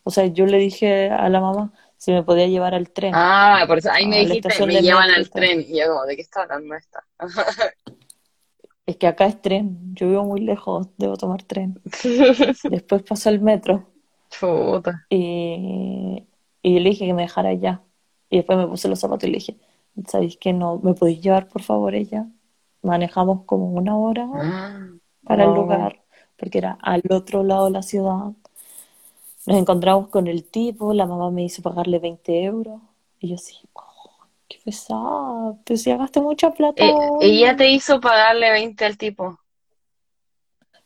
[0.04, 3.12] O sea, yo le dije a la mamá si me podía llevar al tren.
[3.14, 5.60] Ah, por eso ahí me dijiste, me llevan al tren.
[5.66, 7.04] Y yo como, ¿de qué está hablando esta?
[8.86, 11.80] Es que acá es tren, yo vivo muy lejos, debo tomar tren.
[12.70, 13.90] Después pasó el metro
[14.30, 15.04] Chuta.
[15.10, 16.24] y,
[16.62, 17.82] y le dije que me dejara allá.
[18.30, 19.56] Y después me puse los zapatos y le dije,
[20.06, 20.78] ¿sabéis que no?
[20.84, 22.26] ¿Me podéis llevar por favor ella?
[22.82, 24.86] Manejamos como una hora Ah,
[25.24, 26.00] para el lugar,
[26.38, 28.32] porque era al otro lado de la ciudad.
[29.46, 32.80] Nos encontramos con el tipo, la mamá me hizo pagarle 20 euros.
[33.20, 38.00] Y yo así, oh, qué pesada, pero si gasté mucha plata Eh, ella te hizo
[38.00, 39.38] pagarle 20 al tipo,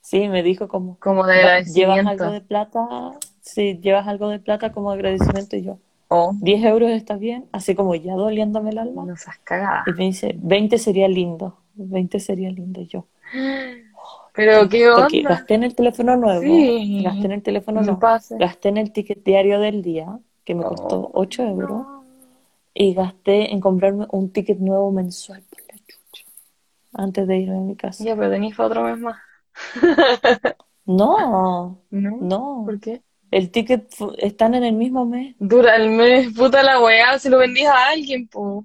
[0.00, 2.24] Sí, me dijo como, como de "Va- ¿llevas algo agradecimiento.
[2.30, 3.12] de plata?
[3.40, 5.56] Sí, llevas algo de plata como agradecimiento.
[5.56, 5.78] Y yo,
[6.10, 9.06] Oh, 10 euros está bien, así como ya doliéndome el alma.
[9.06, 9.84] no seas cagada.
[9.86, 12.80] Y me dice, 20 sería lindo, 20 sería lindo.
[12.80, 13.06] Y yo,
[14.34, 15.30] Pero qué porque onda.
[15.30, 17.02] gasté en el teléfono nuevo, Sí.
[17.04, 18.36] gasté en el teléfono No nuevo, pase.
[18.38, 21.10] gasté en el ticket diario del día, que me costó Oh.
[21.14, 21.86] 8 euros,
[22.74, 26.24] y gasté en comprarme un ticket nuevo mensual por la chucha,
[26.94, 28.04] antes de irme a mi casa.
[28.04, 29.16] Ya, pero tenéis para otro mes más.
[30.86, 32.16] No, ¿No?
[32.20, 33.02] no, ¿Por qué?
[33.30, 35.36] el ticket están en el mismo mes.
[35.38, 38.64] Dura el mes, puta la weá, se lo vendías a alguien, po.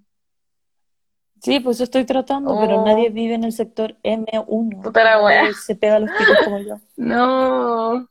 [1.46, 2.86] Sí, pues eso estoy tratando, pero Oh.
[2.86, 4.82] nadie vive en el sector M1.
[4.82, 5.54] Puta la wea.
[5.54, 8.08] se pega los tickets como yo, No.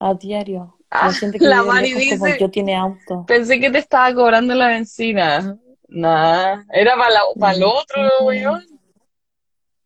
[0.00, 0.76] a diario.
[0.90, 3.24] Ah, La gente que la Mari lejos como dice- yo tiene auto.
[3.26, 5.56] Pensé que te estaba cobrando la benzina.
[5.88, 8.62] Nah, era para para el otro, weón.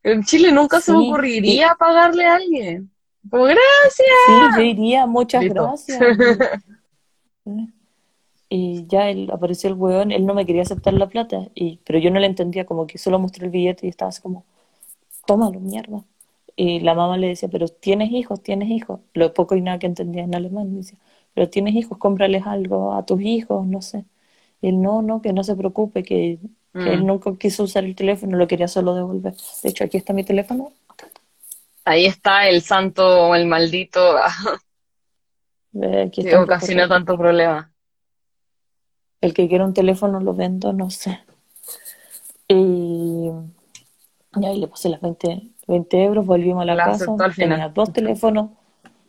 [0.03, 2.91] En Chile nunca se me Sí, ocurriría pagarle a alguien.
[3.25, 3.95] Gracias.
[4.27, 5.63] Sí, yo iría, muchas Listo.
[5.65, 5.99] gracias.
[8.49, 11.99] Y ya él apareció el weón, él no me quería aceptar la plata, y, pero
[11.99, 14.45] yo no le entendía, como que solo mostró el billete y estaba así como,
[15.27, 16.05] tómalo, mierda.
[16.57, 19.01] Y la mamá le decía, pero tienes hijos, tienes hijos.
[19.15, 20.99] Lo poco y nada que entendía en alemán, me decía,
[21.35, 24.05] pero tienes hijos, cómprales algo a tus hijos, no sé.
[24.63, 26.39] Y él, no, no, que no se preocupe, que,
[26.79, 26.95] que Mm.
[26.95, 29.35] él nunca quiso usar el teléfono, lo quería solo devolver.
[29.63, 30.73] De hecho, aquí está mi teléfono.
[31.87, 34.17] Ahí está el santo o el maldito
[35.75, 37.73] Eh, aquí que está un ocasionó poco- tanto problema.
[39.27, 41.21] El que quiera un teléfono lo vendo, no sé.
[42.49, 43.31] Y,
[44.41, 47.33] y ahí le puse las 20, 20 euros, volvimos a la La casa, aceptó al
[47.33, 47.59] final.
[47.59, 48.51] tenía dos teléfonos,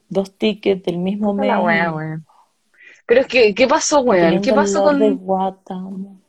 [0.10, 1.92] dos tickets del mismo mes, La wea.
[3.06, 4.42] Pero es que, ¿qué pasó, weón?
[4.42, 5.26] ¿Qué pasó dolor de con...?
[5.26, 5.76] guata.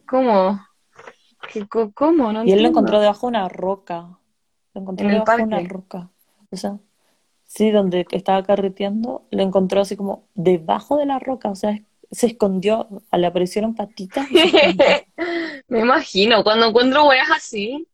[0.07, 0.61] ¿Cómo?
[1.53, 2.33] ¿Qué, co- ¿Cómo?
[2.33, 4.19] No Y él lo encontró debajo de una roca,
[4.75, 6.11] lo encontró ¿En el debajo de una roca,
[6.51, 6.79] o sea,
[7.47, 11.79] sí, donde estaba carreteando, lo encontró así como debajo de la roca, o sea,
[12.11, 14.27] se escondió, le aparecieron patitas.
[15.69, 17.87] Me imagino, cuando encuentro weas así,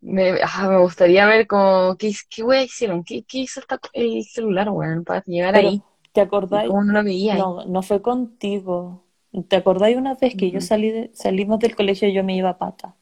[0.00, 3.04] me, ah, me gustaría ver como, ¿qué, qué wea hicieron?
[3.04, 5.82] ¿Qué, qué hizo esta- el celular, weón, para llegar Pero, ahí?
[6.12, 6.68] ¿te ¿Y acordáis?
[6.68, 7.36] cómo no lo veía?
[7.36, 9.04] No, no fue contigo.
[9.48, 12.50] ¿Te acordáis una vez que yo salí de- salimos del colegio y yo me iba
[12.50, 12.94] a pata?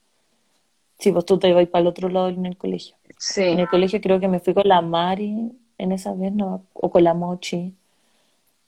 [0.98, 2.96] Sí, pues tú te ibas para el otro lado en el colegio.
[3.18, 3.42] Sí.
[3.42, 6.66] En el colegio creo que me fui con la Mari en esa vez, ¿no?
[6.74, 7.74] O con la Mochi.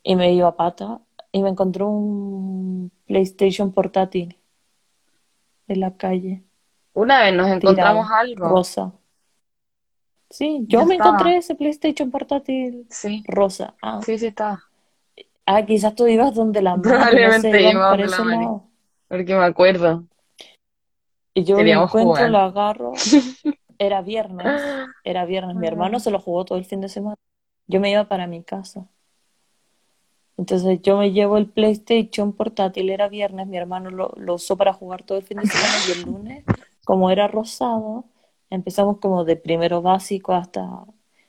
[0.02, 1.00] Y me iba a pata
[1.32, 4.38] y me encontró un PlayStation portátil
[5.66, 6.44] en la calle,
[6.94, 8.48] Una vez nos encontramos tirado, algo.
[8.54, 8.92] rosa.
[10.30, 13.76] Sí, Ya yo me encontré ese PlayStation portátil Sí, rosa.
[13.82, 14.64] Ah, sí, sí estaba.
[15.46, 18.46] ah, quizás tú ibas donde la Mari, no Probablemente sé, la Mari.
[18.46, 18.68] lado.
[19.08, 20.06] Porque me acuerdo.
[21.34, 22.30] Y yo lo Queríamos encuentro, jugar.
[22.30, 22.92] lo agarro.
[23.78, 25.56] Era viernes, era viernes.
[25.56, 27.16] Mi hermano se lo jugó todo el fin de semana.
[27.68, 28.88] Yo me iba para mi casa.
[30.42, 34.72] Entonces yo me llevo el PlayStation portátil, era viernes, mi hermano lo, lo usó para
[34.72, 36.44] jugar todo el fin de semana y el lunes,
[36.84, 38.06] como era rosado,
[38.50, 40.68] empezamos como de primero básico hasta,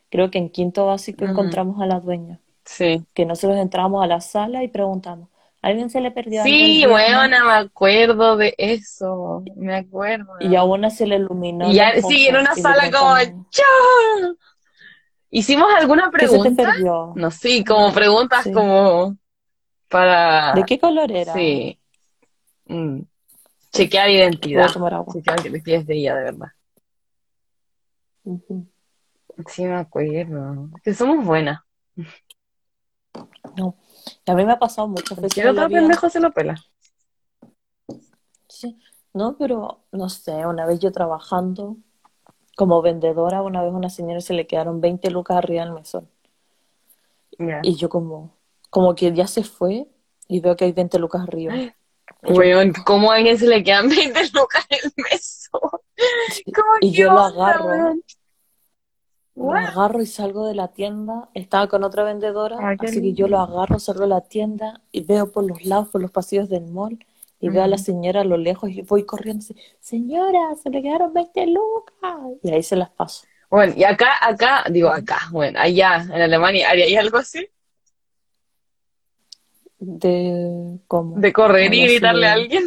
[0.09, 3.05] creo que en quinto básico encontramos a la dueña, Sí.
[3.13, 5.29] que nosotros entramos a la sala y preguntamos,
[5.61, 9.43] ¿a alguien se le perdió Sí, weona, me acuerdo de eso.
[9.55, 10.33] Me acuerdo.
[10.39, 13.15] Y a una se le iluminó Y ya, sí, en una sala como,
[13.51, 14.35] ¡chao!
[15.35, 16.63] ¿Hicimos alguna ¿qué se te pregunta?
[16.73, 17.13] perdió?
[17.15, 18.51] No, sí, como preguntas Sí.
[18.51, 19.17] como
[19.89, 21.33] para, ¿De qué color era?
[21.33, 21.79] sí,
[22.67, 22.99] mm,
[23.71, 24.69] chequear identidad.
[24.69, 25.11] a tomar agua.
[25.11, 26.47] Chequear que te de ella, de verdad.
[28.25, 28.67] Ujú.
[29.47, 30.69] Sí, me acuerdo.
[30.83, 31.61] Que somos buenas.
[33.57, 33.75] No.
[34.27, 36.55] A mí me ha pasado muchas veces otro pendejo se lo pela.
[38.47, 38.77] Sí.
[39.15, 41.77] No, pero no sé, una vez yo trabajando
[42.55, 46.07] como vendedora, una vez a una señora se le quedaron 20 lucas arriba del mesón.
[47.63, 48.35] Y yo como,
[48.69, 49.87] como que ya se fue
[50.27, 51.53] y veo que hay 20 lucas arriba.
[52.23, 55.49] Weón, ¿cómo a alguien se le quedan 20 lucas en el meso?
[56.55, 57.95] ¿Cómo y yo lo agarro,
[59.35, 61.29] lo agarro y salgo de la tienda.
[61.33, 65.31] Estaba con otra vendedora, así que yo lo agarro, salgo de la tienda y veo
[65.31, 66.99] por los lados, por los pasillos del mall.
[67.43, 70.81] Y veo a la señora a lo lejos y voy corriendo así, señora, se le
[70.81, 72.15] quedaron 20 lucas.
[72.41, 73.25] Y ahí se las paso.
[73.49, 77.45] Bueno, y acá, acá, digo acá, bueno, allá en Alemania, ¿haría algo así?
[79.77, 81.19] De, ¿cómo?
[81.19, 82.63] De correr y gritarle a alguien.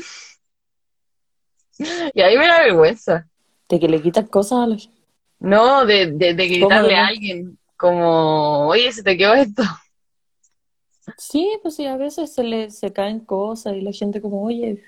[2.14, 3.26] Y ahí me da vergüenza.
[3.70, 5.00] de que le quitan cosas a la gente.
[5.38, 9.62] No, de, de, de ¿Cómo gritarle a alguien, como, oye, se te quedó esto.
[11.18, 14.82] Sí, pues sí, a veces se le se caen cosas y la gente como, oye,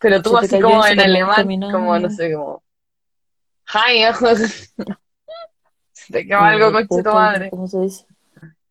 [0.00, 2.62] Pero tú así como en alemán, como, no sé, como,
[3.66, 4.02] hi,
[5.92, 7.50] se te quedó algo, conche tu madre.
[7.50, 8.06] ¿cómo se dice?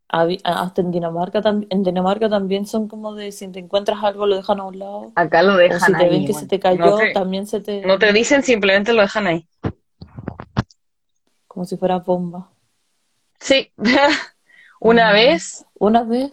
[0.10, 4.36] Habi- Hasta en Dinamarca, en Dinamarca también son como de si te encuentras algo lo
[4.38, 6.60] dejan a un lado Acá lo o dejan si te ven ahí, que se te
[6.78, 9.48] No cayó te, también se te, no te dicen, simplemente lo dejan ahí.
[11.48, 12.50] como si fuera bomba.
[13.40, 13.72] Sí,
[14.80, 16.32] una Mm, vez, Una vez,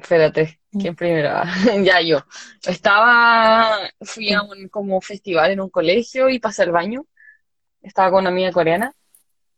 [0.00, 1.30] espérate, mm, ¿quién primero?
[1.30, 1.44] va?
[1.84, 2.24] Ya yo.
[2.66, 7.04] Estaba, fui a un como festival en un colegio y pasé al baño.
[7.82, 8.92] Estaba con una amiga coreana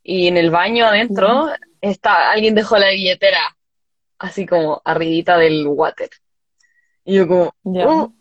[0.03, 1.49] y en el baño adentro
[1.81, 3.57] está, alguien dejó la billetera
[4.19, 6.11] así como arribita del water.
[7.05, 8.13] Y yo como, "Uh",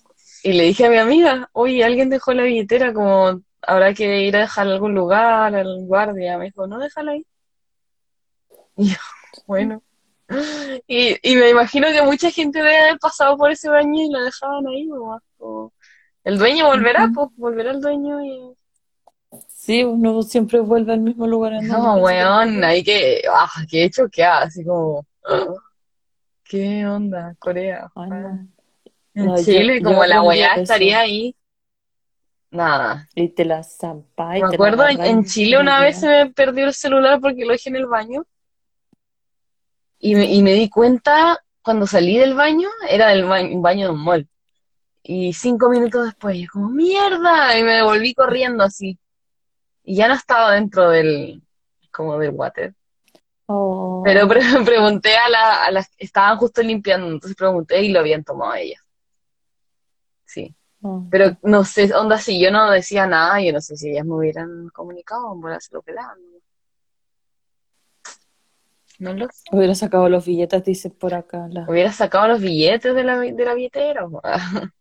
[0.43, 4.37] y le dije a mi amiga, oye, alguien dejó la billetera, como habrá que ir
[4.37, 6.37] a dejarla a algún lugar, al guardia.
[6.37, 7.25] Me dijo, no, déjala ahí.
[8.77, 8.97] Y yo,
[9.47, 9.81] bueno.
[10.87, 14.21] Y, y me imagino que mucha gente debe haber pasado por ese baño y la
[14.21, 15.73] dejaban ahí, nomás, como,
[16.23, 18.53] El dueño volverá, pues, volverá el dueño y...
[19.47, 24.07] Sí, uno siempre vuelve al mismo lugar en No, weón, ahí que, ah, que hecho
[24.09, 25.05] que así como,
[26.43, 27.89] ¿qué onda, Corea?
[27.95, 28.15] Ay, Ah.
[28.19, 28.47] no.
[29.13, 31.35] En No, Chile, yo como la weá estaría ahí,
[32.51, 33.07] nada.
[33.15, 36.29] Y te la zampáis, Me te la acuerdo en, en Chile una vez se me
[36.31, 38.25] perdió el celular porque lo dejé en el baño
[39.99, 43.93] y me, y me di cuenta cuando salí del baño, era del ba- baño de
[43.93, 44.27] un mall.
[45.03, 47.57] Y cinco minutos después, yo como, ¡mierda!
[47.57, 48.97] Y me devolví corriendo así.
[49.83, 51.41] Y ya no estaba dentro del,
[51.91, 52.73] como del water.
[54.03, 57.91] Pero Oh, pre- pregunté a la, a las que estaban justo limpiando, entonces pregunté y
[57.91, 58.81] lo habían tomado ellas.
[60.25, 60.53] Sí.
[60.81, 61.05] oh.
[61.09, 64.15] Pero no sé, onda, si yo no decía nada, yo no sé si ellas me
[64.15, 66.17] hubieran comunicado, por hacer lo que dan.
[68.99, 69.43] No lo sé.
[69.51, 71.47] Hubiera sacado los billetes, dicen por acá.
[71.49, 71.65] La...
[71.69, 74.05] Hubiera sacado los billetes de la, de la billetera.
[74.07, 74.21] weón.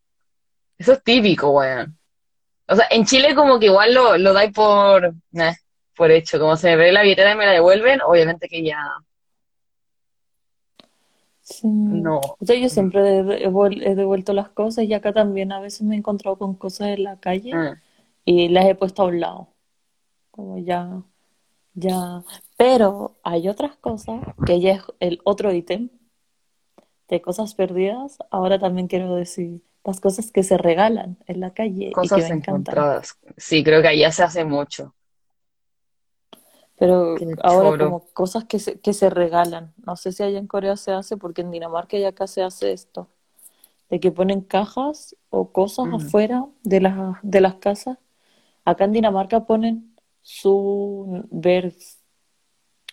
[0.78, 1.98] Eso es típico, weón.
[2.68, 5.52] O sea, en Chile como que igual lo, lo dais por, nah,
[5.94, 6.38] por hecho.
[6.38, 8.78] Como se me ve la billetera y me la devuelven, obviamente que ya
[11.42, 11.68] Sí.
[11.68, 12.18] no.
[12.18, 15.60] O sea, yo siempre he, he vuel- he devuelto las cosas y acá también a
[15.60, 17.80] veces me he encontrado con cosas en la calle Mm.
[18.24, 19.48] y las he puesto a un lado.
[20.32, 21.02] Como ya,
[21.74, 22.22] ya.
[22.58, 25.88] Pero hay otras cosas que ya es el otro ítem
[27.08, 28.18] de cosas perdidas.
[28.30, 32.28] Ahora también quiero decir, las cosas que se regalan en la calle y que me
[32.28, 32.74] encantan.
[32.74, 33.18] encontradas.
[33.36, 34.94] Sí, creo que allá se hace mucho.
[36.78, 37.84] Pero Qué ahora choro.
[37.84, 39.72] como cosas que se, que se regalan.
[39.86, 42.72] No sé si allá en Corea se hace, porque en Dinamarca y acá se hace
[42.72, 43.08] esto.
[43.90, 45.94] De que ponen cajas o cosas Mm.
[45.96, 47.98] afuera de las, de las casas.
[48.64, 51.24] Acá en Dinamarca ponen su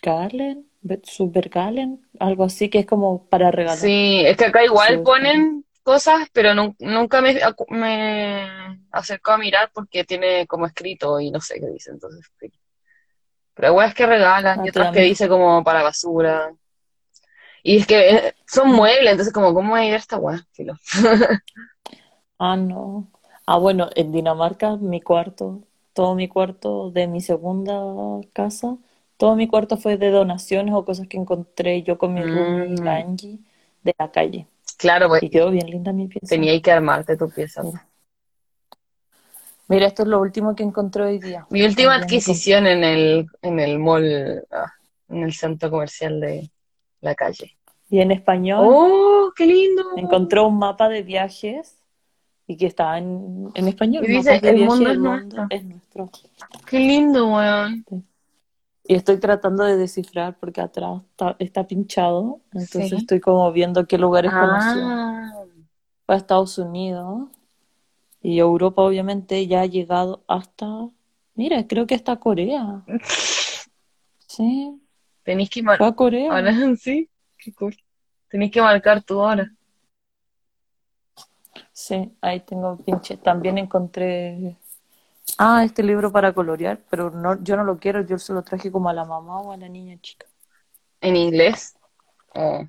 [0.04, 0.66] Bergalen,
[1.04, 3.80] su Bergalen, algo así que es como para regalar.
[3.80, 7.34] Sí, es que acá igual ponen cosas, pero nun- nunca me,
[7.70, 12.26] me acercó a mirar porque tiene como escrito y no sé qué dice, entonces.
[13.54, 16.54] Pero hay weas que regalan Ah, y otras que dice como para basura.
[17.62, 20.20] Y es que eh, son muebles, entonces como, ¿cómo voy a ir a esta?
[20.52, 20.74] Filo.
[22.38, 23.08] Ah, no.
[23.46, 27.74] Ah, bueno, en Dinamarca mi cuarto, todo mi cuarto de mi segunda
[28.32, 28.76] casa,
[29.16, 32.88] todo mi cuarto fue de donaciones o cosas que encontré yo con mi Mm.
[32.88, 33.38] Angie,
[33.82, 34.46] de la calle.
[34.76, 36.26] Claro, pues Y quedó bien linda mi pieza.
[36.26, 37.62] tenía que armarte tu pieza.
[37.62, 37.86] Mira.
[39.66, 41.46] Mira, esto es lo último que encontré hoy día.
[41.48, 44.72] Mi última adquisición en el, en el mall, ah,
[45.08, 46.50] en el centro comercial de
[47.00, 47.56] la calle.
[47.88, 49.82] Y en español ¡Oh, qué lindo!
[49.96, 51.76] encontré un mapa de viajes
[52.46, 54.04] y que estaba en, en español.
[54.04, 55.46] Y dice, "El viaje, mundo es el mundo nuestro".
[55.50, 56.10] es nuestro.
[56.66, 57.84] ¡Qué lindo, weón!
[58.86, 62.40] Y estoy tratando de descifrar porque atrás está, está pinchado.
[62.52, 62.96] Entonces Sí.
[62.96, 64.30] estoy como viendo qué lugares.
[64.34, 65.44] Ah,
[66.04, 67.28] Fue a Estados Unidos
[68.20, 70.66] y Europa obviamente ya ha llegado hasta...
[71.34, 72.84] Mira, creo que está Corea.
[74.26, 74.80] Sí,
[75.22, 75.94] tenéis que marcar.
[75.94, 76.32] Corea.
[76.32, 77.08] Ahora sí,
[77.38, 77.76] qué cool.
[78.28, 79.48] Tenéis que marcar tu hora.
[81.72, 83.16] Sí, ahí tengo pinche.
[83.16, 84.56] También encontré...
[85.38, 88.70] Ah, este libro para colorear, pero no, yo no lo quiero, yo se lo traje
[88.70, 90.26] como a la mamá o a la niña chica.
[91.00, 91.74] ¿En inglés?
[92.34, 92.64] Oh.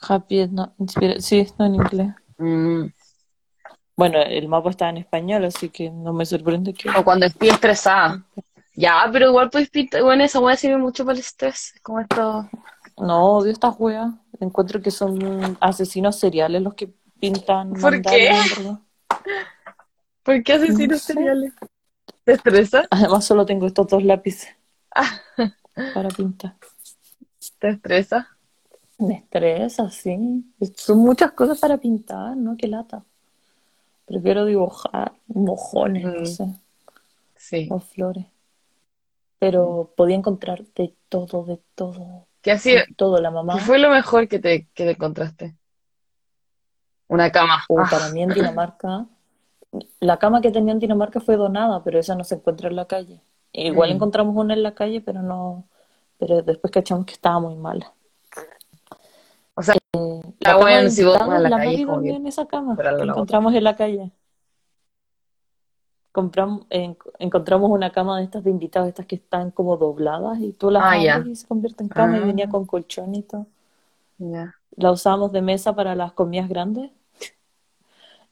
[0.00, 2.08] Happy, no, inspira- sí, está en inglés.
[2.38, 2.86] Mm.
[3.96, 6.88] Bueno, el mapa está en español, así que no me sorprende que...
[6.90, 8.24] O cuando estoy estresada.
[8.74, 10.02] Ya, pero igual puedes pintar.
[10.02, 11.74] Bueno, esa weá sirve mucho para el estrés.
[11.82, 12.48] Como esto.
[12.96, 14.10] No, odio estas weas.
[14.40, 16.90] Encuentro que son asesinos seriales los que
[17.20, 18.30] pintan ¿Por mandalas, qué?
[18.62, 18.78] verdad.
[20.22, 21.14] ¿Por qué asesinos No sé.
[21.14, 21.52] seriales?
[22.24, 22.84] ¿Te estresa?
[22.90, 24.48] Además, solo tengo estos dos lápices
[24.94, 25.20] Ah,
[25.92, 26.56] para pintar.
[27.58, 28.28] ¿te estresa?
[28.98, 30.44] Me estresa, sí.
[30.76, 32.56] Son muchas cosas para pintar, ¿no?
[32.56, 33.04] Qué lata.
[34.06, 36.24] Prefiero dibujar mojones, no Mm.
[36.24, 36.46] sé,
[37.36, 37.68] Sí.
[37.70, 38.26] o flores.
[39.38, 43.20] Pero podía encontrar de todo, de todo, ¿Qué, ha sido- de todo.
[43.20, 45.56] La mamá, qué fue lo mejor que te, que te encontraste?
[47.08, 47.64] Una cama.
[47.68, 49.06] o Ah, para mí en Dinamarca,
[50.00, 52.86] la cama que tenía en Dinamarca fue donada, pero esa no se encuentra en la
[52.86, 53.20] calle.
[53.52, 53.94] Igual Mm.
[53.94, 55.64] encontramos una en la calle, pero no,
[56.18, 57.92] pero después cachamos que estaba muy mala.
[59.54, 59.74] o sea,
[60.40, 62.82] La cama bueno, de si vos a la la calle, dormía en esa cama que
[62.82, 64.10] la encontramos en la calle.
[66.10, 70.52] Compramos, en- encontramos una cama de estas de invitados, estas que están como dobladas y
[70.52, 72.26] tú las Ah, y se convierte en cama y Ah.
[72.26, 73.46] venía con colchón y todo.
[74.76, 76.90] La usábamos de mesa para las comidas grandes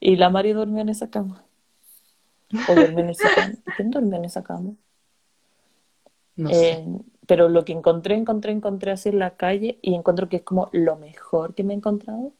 [0.01, 1.45] y la Mari durmió en esa cama.
[2.65, 3.53] O durmió en esa cama.
[3.75, 4.73] ¿Quién durmió en esa cama?
[6.35, 6.75] No sé.
[6.75, 6.85] Eh,
[7.27, 10.69] pero lo que encontré, encontré, encontré así en la calle y encuentro que es como
[10.73, 12.33] lo mejor que me he encontrado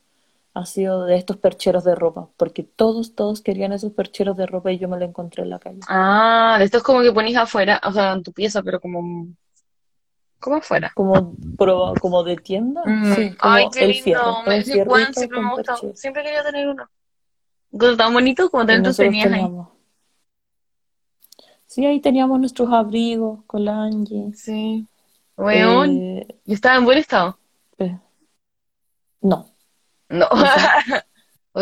[0.56, 4.72] ha sido de estos percheros de ropa, porque todos, todos querían esos percheros de ropa
[4.72, 5.80] y yo me lo encontré en la calle.
[5.88, 9.28] Ah, de estos como que ponís afuera, o sea, en tu pieza, pero como,
[10.40, 10.92] como afuera.
[10.96, 14.04] Como, pro- como de tienda, Mm, sí, como Ay, qué el lindo.
[14.04, 15.96] fierro, Me, el Juan, siempre me ha gustado.
[15.96, 16.90] Siempre quería tener uno.
[17.98, 19.48] Tan bonito como nosotros tenías ahí.
[21.66, 24.34] Sí, ahí teníamos nuestros abrigos con la Angie.
[24.36, 24.88] Sí.
[25.38, 27.40] Weón, Eh, y estaba en buen estado.
[27.78, 27.98] eh,
[29.22, 29.48] no,
[30.10, 30.28] No.
[30.32, 31.06] o sea,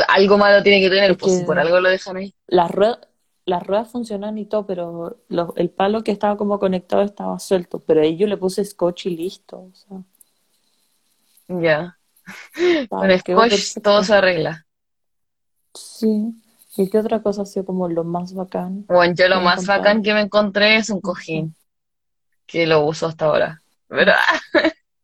[0.07, 2.33] algo malo tiene que tener, es pues si por algo lo dejan ahí.
[2.47, 2.99] las ruedas,
[3.45, 7.79] las ruedas funcionan y todo, pero lo- el palo que estaba como conectado estaba suelto.
[7.79, 9.57] Pero ahí yo le puse scotch y listo.
[9.59, 9.97] O sea,
[11.47, 11.97] Ya.
[12.55, 13.19] estaba- Con
[13.51, 14.65] Scotch todo se arregla.
[15.73, 16.33] Sí.
[16.77, 20.01] ¿Y qué otra cosa ha sido como lo más bacán Bueno, yo lo más bacán
[20.03, 21.55] que me encontré es un cojín,
[22.45, 23.61] que lo uso hasta ahora.
[23.87, 24.11] Pero,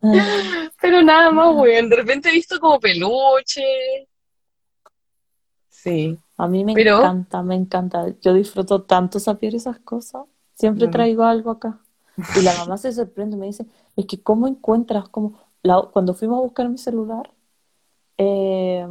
[0.01, 1.89] Ah, pero nada más, weón.
[1.89, 3.63] De repente he visto como peluche.
[5.69, 6.17] Sí.
[6.37, 8.07] A mí me Pero, encanta, me encanta.
[8.21, 10.23] Yo disfruto tanto saber esas cosas.
[10.53, 11.79] Siempre mm, traigo algo acá.
[12.35, 15.09] Y la mamá se sorprende, me dice, es que ¿cómo encuentras?
[15.09, 17.31] Como la- cuando fuimos a buscar mi celular,
[18.17, 18.87] eh,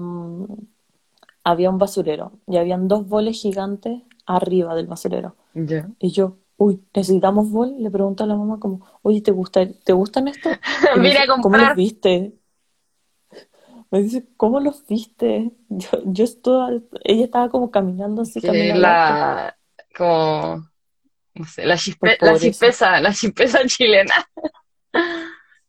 [1.45, 5.36] había un basurero y habían dos boles gigantes arriba del basurero.
[5.99, 7.74] Y yo, uy, necesitamos bol.
[7.78, 10.57] Le pregunto a la mamá como, oye, ¿te gusta, ¿te gustan estos?
[10.97, 12.34] Y me dice, ¿cómo los viste?
[13.90, 15.53] Me dice, ¿cómo los viste?
[15.68, 16.70] Yo, yo estaba,
[17.05, 18.80] ella estaba como caminando así, Que auto.
[18.80, 19.57] la,
[19.97, 20.68] como,
[21.34, 24.14] no sé, la chispe, la chispeza, la chispeza chilena,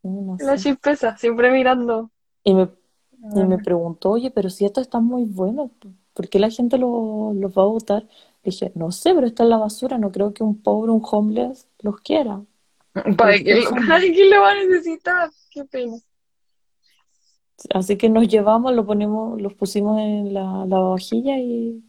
[0.04, 2.12] no la chispeza, siempre mirando.
[2.44, 2.70] Y me,
[3.34, 5.72] y me preguntó, oye, pero si esto está muy bueno,
[6.14, 8.08] ¿por qué la gente lo- los va a votar?
[8.44, 11.68] Dije, no sé, pero está en la basura, no creo que un pobre, un homeless
[11.80, 12.42] los quiera.
[13.18, 13.70] ¿Para qué, lo-
[14.36, 15.30] lo va a necesitar?
[15.52, 15.98] Qué pena.
[17.74, 21.82] Así que nos llevamos, lo ponemos, los pusimos en la, la vajilla y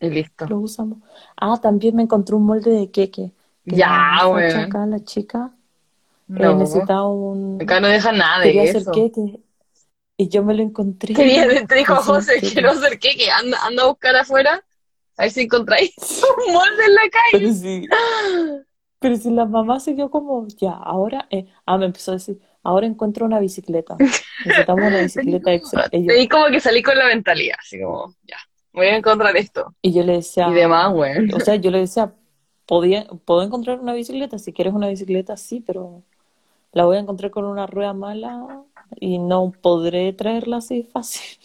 [0.00, 0.46] Y listo.
[0.46, 0.98] los usamos.
[1.36, 3.32] Ah, también me encontré un molde de queque.
[3.66, 4.64] Que Ya, weón.
[4.64, 5.54] acá, la chica,
[6.28, 7.62] eh, No, necesitaba un...
[7.62, 8.92] acá no deja nada de hacer eso.
[8.92, 9.40] queque
[10.22, 11.14] y yo me lo encontré.
[11.14, 12.52] Quería, te dijo José, queque.
[12.52, 14.64] quiero hacer queque, anda, anda a buscar afuera,
[15.16, 15.92] a ver si encontráis
[16.46, 17.32] un molde en la calle.
[17.32, 17.88] Pero sí,
[19.00, 22.40] pero si la mamá se quedó como, ya, ahora, eh, ah, me empezó a decir,
[22.62, 23.96] ahora encuentro una bicicleta.
[24.44, 25.88] Necesitamos una bicicleta extra.
[25.90, 28.36] Y yo, como que salí con la mentalidad, así como, ya,
[28.72, 29.74] voy a encontrar esto.
[29.82, 31.32] y yo le decía, Y demás, güey.
[31.32, 32.14] o sea, yo le decía,
[32.64, 34.38] podía, ¿puedo encontrar una bicicleta?
[34.38, 36.04] Si quieres una bicicleta, sí, pero
[36.70, 38.62] la voy a encontrar con una rueda mala
[38.96, 41.38] y no podré traerla así fácil.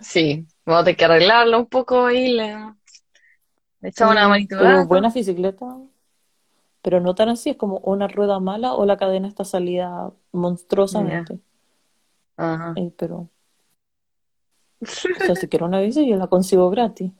[0.00, 2.56] Sí, vamos a tener que arreglarlo un poco ahí, le,
[3.80, 4.86] le echamos una manito gato.
[4.86, 5.78] buena bicicleta,
[6.82, 11.38] pero no tan así, es como una rueda mala o la cadena está salida monstruosamente.
[12.36, 12.74] Ajá.
[12.76, 13.28] Eh, pero,
[14.80, 17.12] o sea, si quiero una bici, yo la consigo gratis.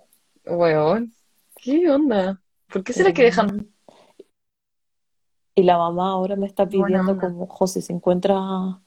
[0.44, 1.14] Weón,
[1.56, 2.40] ¿qué onda?
[2.72, 3.68] ¿Por qué será que dejan.
[5.54, 8.80] Y la mamá ahora me está pidiendo como, José, si encuentra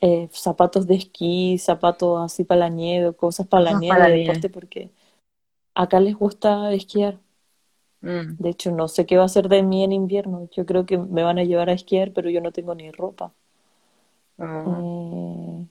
[0.00, 4.10] eh, zapatos de esquí, zapatos así para la nieve, cosas para la nieve, para la
[4.10, 4.90] deporte, porque
[5.74, 7.20] acá les gusta esquiar.
[8.02, 10.48] Mm, De hecho, no sé qué va a hacer de mí en invierno.
[10.52, 13.34] Yo creo que me van a llevar a esquiar, pero yo no tengo ni ropa.
[14.38, 15.66] ah, Eh,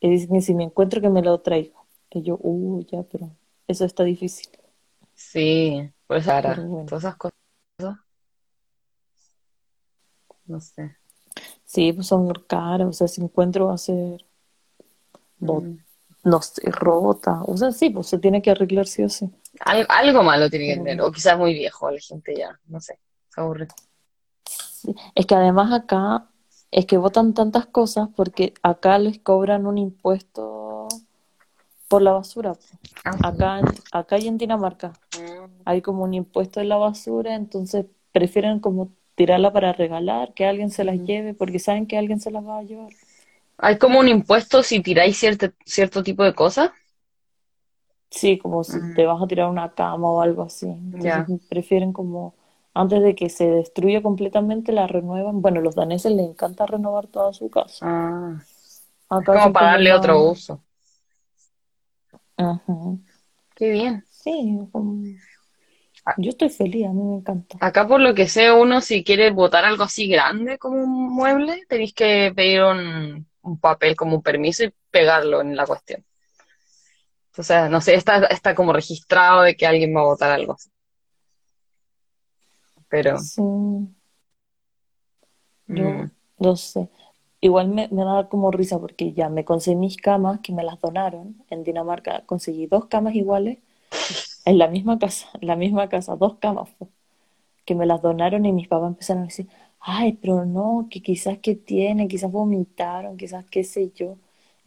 [0.00, 1.86] y dicen que si me encuentro que me lo traigo.
[2.10, 3.30] Y yo, uh, ya, pero
[3.68, 4.48] eso está difícil.
[5.14, 5.92] sí,
[6.24, 6.90] cara, Pero bueno.
[6.90, 7.34] todas esas cosas,
[10.46, 10.96] no sé.
[11.72, 12.86] Sí, pues son caras.
[12.88, 14.24] O sea, si encuentro va a ser,
[15.40, 15.78] bot- Mm.
[16.24, 17.42] no sé, rota.
[17.46, 19.30] O sea, sí, pues se tiene que arreglar sí o sí.
[19.60, 22.98] Al- algo malo tiene que tener, o quizás muy viejo, la gente ya, no sé,
[23.28, 23.68] se aburre.
[24.46, 24.94] Sí.
[25.14, 26.26] Es que además acá
[26.70, 30.88] es que votan tantas cosas porque acá les cobran un impuesto
[31.88, 32.52] por la basura.
[33.04, 33.60] Ah, Acá,
[33.92, 38.90] acá y en Dinamarca mm, hay como un impuesto en la basura, entonces prefieren como
[39.14, 42.58] tirarla para regalar, que alguien se las lleve, porque saben que alguien se las va
[42.58, 42.92] a llevar.
[43.56, 46.70] Hay como un impuesto si tiráis cierto, cierto tipo de cosas.
[48.10, 50.66] Sí, como si Mm, te vas a tirar una cama o algo así.
[50.68, 52.34] Entonces prefieren como,
[52.74, 55.40] antes de que se destruya completamente, la renuevan.
[55.42, 57.86] Bueno, los daneses les encanta renovar toda su casa.
[57.86, 58.38] Ah,
[59.18, 60.64] es como para darle otro uso.
[62.36, 62.98] Ajá.
[63.54, 64.04] Qué bien.
[64.10, 65.02] Sí, como-
[66.18, 67.56] yo estoy feliz, a mí me encanta.
[67.60, 71.64] Acá por lo que sé, uno si quiere botar algo así grande como un mueble,
[71.68, 76.04] tenéis que pedir un, un papel como un permiso y pegarlo en la cuestión.
[77.38, 80.54] O sea, no sé, está, está como registrado de que alguien va a botar algo
[80.54, 80.70] así.
[82.88, 83.40] Pero, Sí,
[85.68, 86.90] yo mm, no sé.
[87.40, 90.78] Igual me, me da como risa porque ya me conseguí mis camas que me las
[90.80, 91.42] donaron.
[91.48, 93.58] En Dinamarca conseguí dos camas iguales
[94.44, 96.88] en la misma casa, en la misma casa, dos camas po,
[97.64, 99.48] que me las donaron y mis papás empezaron a decir,
[99.80, 104.16] ay, pero no, que quizás que tienen, quizás vomitaron, quizás qué sé yo.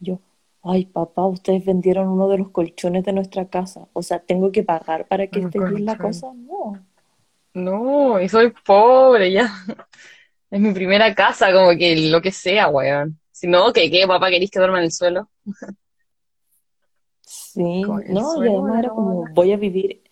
[0.00, 0.18] Yo,
[0.62, 3.88] ay, papá, ustedes vendieron uno de los colchones de nuestra casa.
[3.92, 6.32] O sea, ¿tengo que pagar para que esté bien la cosa?
[6.34, 6.78] No.
[7.54, 9.50] No, y soy pobre ya.
[10.48, 13.18] Es mi primera casa, como que lo que sea, weón.
[13.32, 15.28] Si no, ¿qué, qué, papá, queréis que duerma en el suelo?
[17.56, 20.02] Sí, el no, y suelo además de era como, voy a vivir,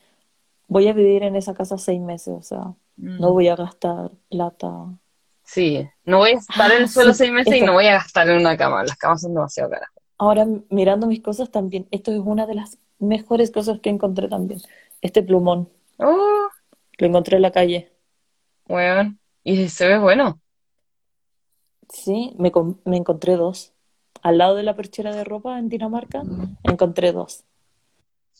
[0.68, 2.76] voy a vivir en esa casa seis meses, o sea,
[3.18, 4.98] no Mm, voy a gastar plata.
[5.44, 7.86] Sí, no voy a estar en Ah, el suelo sí, seis meses y no voy
[7.86, 8.82] a gastar en una cama.
[8.84, 9.88] Las camas son demasiado caras.
[10.18, 14.60] ahora mirando mis cosas también, esto es una de las mejores cosas que encontré también.
[15.02, 15.68] Este plumón,
[15.98, 16.50] Oh,
[16.98, 17.92] lo encontré en la calle.
[18.68, 19.20] weón.
[19.44, 20.40] Y se ve bueno.
[21.88, 22.52] Sí, me,
[22.84, 23.73] me encontré dos.
[24.24, 26.26] Al lado de la perchera de ropa en Dinamarca,
[26.64, 27.44] encontré dos.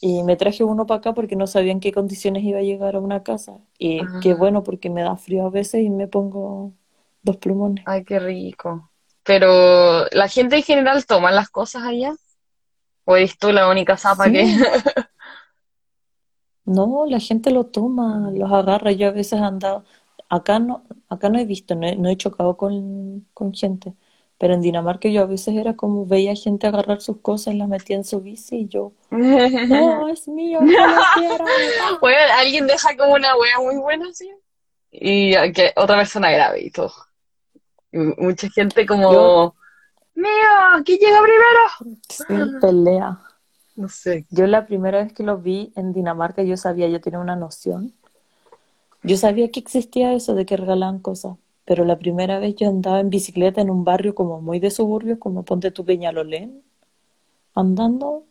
[0.01, 2.97] Y me traje uno para acá porque no sabía en qué condiciones iba a llegar
[2.97, 3.59] a una casa.
[3.79, 6.75] Y qué Ah, bueno porque me da frío a veces y me pongo
[7.23, 7.85] dos plumones.
[7.87, 8.91] ay, qué rico.
[9.25, 12.15] Pero, ¿la gente en general toma las cosas allá?
[13.07, 14.45] ¿O eres tú la única zapa que...?
[16.67, 18.93] No, la gente lo toma, los agarra.
[18.93, 19.85] Yo a veces he andado,
[20.29, 23.95] acá no, acá no he visto, no he, no he chocado con, con gente,
[24.39, 27.69] Pero en Dinamarca yo a veces era como veía gente agarrar sus cosas y las
[27.69, 31.45] metía en su bici y yo, no, es mío, no lo quiero.
[32.01, 34.29] Bueno, alguien deja como una wea muy buena así.
[34.91, 36.93] Y que otra persona grabe y todo.
[37.93, 39.55] Y mucha gente como, Yo-
[40.15, 41.99] mío, ¿quién llega primero?
[42.09, 43.21] Sí, pelea.
[43.77, 44.25] No sé.
[44.31, 47.93] Yo la primera vez que lo vi en Dinamarca, yo sabía, yo tenía una noción.
[49.03, 53.01] Yo sabía que existía eso de que regalaban cosas, pero la primera vez yo andaba
[53.01, 56.63] en bicicleta en un barrio como muy de suburbios, como ponte tu Peñalolén,
[57.55, 58.25] andando,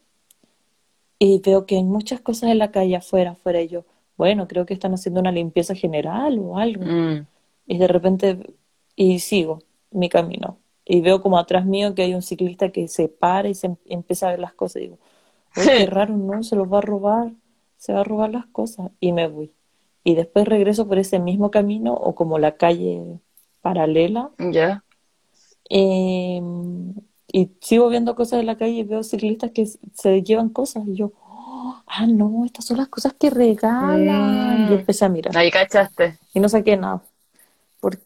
[1.20, 3.86] y veo que hay muchas cosas en la calle afuera, afuera, y yo,
[4.18, 6.84] bueno, creo que están haciendo una limpieza general o algo.
[6.86, 7.26] Mm.
[7.68, 8.56] Y de repente,
[8.96, 9.60] y sigo
[9.92, 10.58] mi camino.
[10.86, 13.78] Y veo como atrás mío que hay un ciclista que se para y se em-
[13.86, 14.78] empieza a ver las cosas.
[14.78, 15.00] Y digo,
[15.58, 16.44] "Uy, qué raro, ¿no?
[16.44, 17.32] Se los va a robar,
[17.78, 18.92] se va a robar las cosas.
[19.00, 19.52] Y me voy.
[20.04, 23.20] Y después regreso por ese mismo camino o como la calle
[23.64, 24.30] paralela.
[24.40, 24.84] Ya.
[25.70, 26.42] eh,
[27.32, 30.84] y sigo viendo cosas en la calle y veo ciclistas que se llevan cosas.
[30.88, 34.60] Y yo, "Oh, ah, no, estas son las cosas que regalan.
[34.70, 34.80] Y Mm.
[34.80, 35.36] empecé a mirar.
[35.38, 36.20] Ahí cachaste.
[36.34, 37.02] Y no saqué nada.
[37.82, 38.00] Por-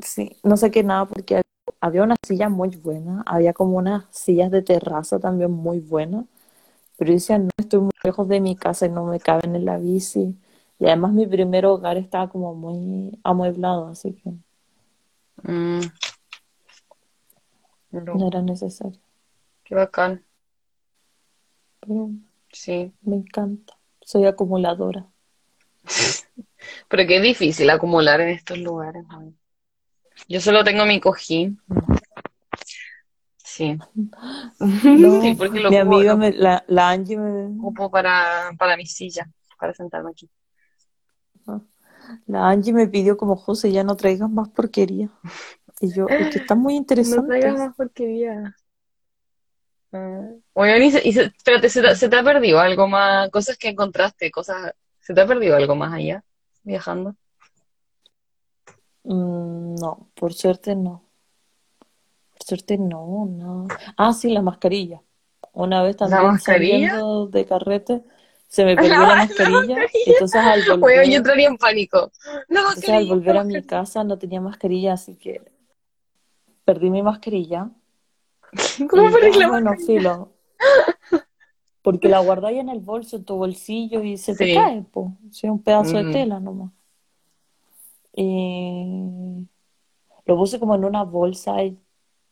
[0.00, 1.44] sí, no saqué nada porque hab-
[1.80, 6.26] había una silla muy buena, había como unas sillas de terraza también muy buenas,
[6.98, 9.64] pero yo decía, no, estoy muy lejos de mi casa y no me caben en
[9.64, 10.36] la bici.
[10.78, 14.32] Y además mi primer hogar estaba como muy amueblado, así que
[15.42, 15.80] Mm.
[17.92, 19.00] no No, era necesario.
[19.64, 20.24] qué bacán.
[21.80, 22.10] Pero
[22.52, 22.92] Sí.
[23.02, 23.74] me encanta.
[24.02, 25.06] Soy acumuladora.
[26.88, 29.04] Pero qué difícil acumular en estos lugares.
[30.28, 31.60] Yo solo tengo mi cojín.
[33.36, 33.78] Sí.
[34.58, 38.76] No, Sí, porque lo mi ocupo, amiga, me- la, la Angie me, ocupo para, para
[38.76, 39.28] mi silla,
[39.58, 40.28] para sentarme aquí.
[42.26, 45.08] La Angie me pidió como, José, ya no traigas más porquería.
[45.80, 48.56] Y yo, es que están muy No traigas más porquería.
[49.92, 50.22] Ah.
[50.52, 53.28] Oye, y se- y se- espérate, ¿se te, se te ha perdido algo más?
[53.30, 54.72] Cosas que encontraste, cosas.
[55.00, 56.22] ¿Se te ha perdido algo más allá,
[56.62, 57.16] viajando?
[59.04, 61.04] Mm, no, por suerte no.
[62.32, 63.66] Por suerte no, no.
[63.96, 65.02] Ah, sí, la mascarilla.
[65.52, 66.90] Una vez ¿La también mascarilla?
[66.90, 68.02] saliendo de carrete,
[68.50, 69.78] se me perdió la mascarilla.
[70.06, 72.10] Entonces al Oye, yo volver, entraría en pánico.
[72.48, 75.40] No, entonces al volver a mi casa no tenía mascarilla, así que
[76.64, 77.70] perdí mi mascarilla.
[78.90, 79.86] ¿Cómo perdí la bueno, mascarilla?
[79.86, 80.32] filo.
[81.82, 85.06] Porque la guardáis en el bolso, en tu bolsillo y se te cae, pues.
[85.30, 86.12] Es un pedazo de Mm.
[86.12, 86.72] tela nomás.
[88.14, 89.46] Y
[90.26, 91.78] lo puse como en una bolsa y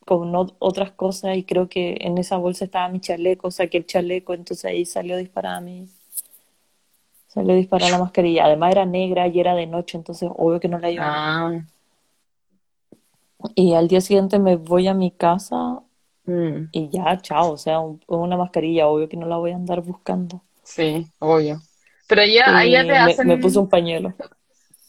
[0.05, 3.85] con o- otras cosas y creo que en esa bolsa estaba mi chaleco, saqué el
[3.85, 5.87] chaleco, entonces ahí salió disparada mi,
[7.29, 8.45] salió disparada la mascarilla.
[8.45, 11.25] Además era negra y era de noche, entonces obvio que no la iba a ver.
[11.25, 11.61] Ah,
[13.55, 15.83] Y al día siguiente me voy a mi casa
[16.27, 19.55] mm, y ya, chao, o sea, un- una mascarilla, obvio que no la voy a
[19.57, 20.43] andar buscando.
[20.63, 21.59] sí, obvio.
[22.07, 23.27] Pero allá, allá te me, hacen.
[23.27, 24.13] me puse un pañuelo.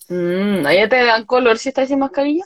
[0.09, 2.45] Mm, allá te dan color si estás sin mascarilla.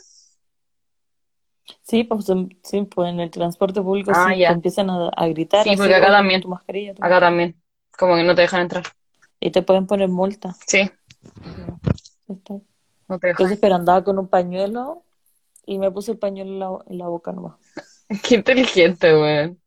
[1.83, 5.27] Sí, pues, em, sí, pues en el transporte público Ah, sí, te empiezan a, a
[5.27, 6.41] gritar Sí, así, porque acá "Oye, también.
[6.41, 7.55] tu mascarilla, tu Acá también.
[7.97, 8.83] Como que no te dejan entrar.
[9.45, 10.55] Y te pueden poner multa.
[10.65, 10.89] Sí,
[12.27, 12.59] no te.
[13.07, 15.03] Entonces, pero andaba con un pañuelo
[15.67, 17.53] y me puse el pañuelo en la, en la boca nomás.
[18.27, 19.59] Qué inteligente, weón.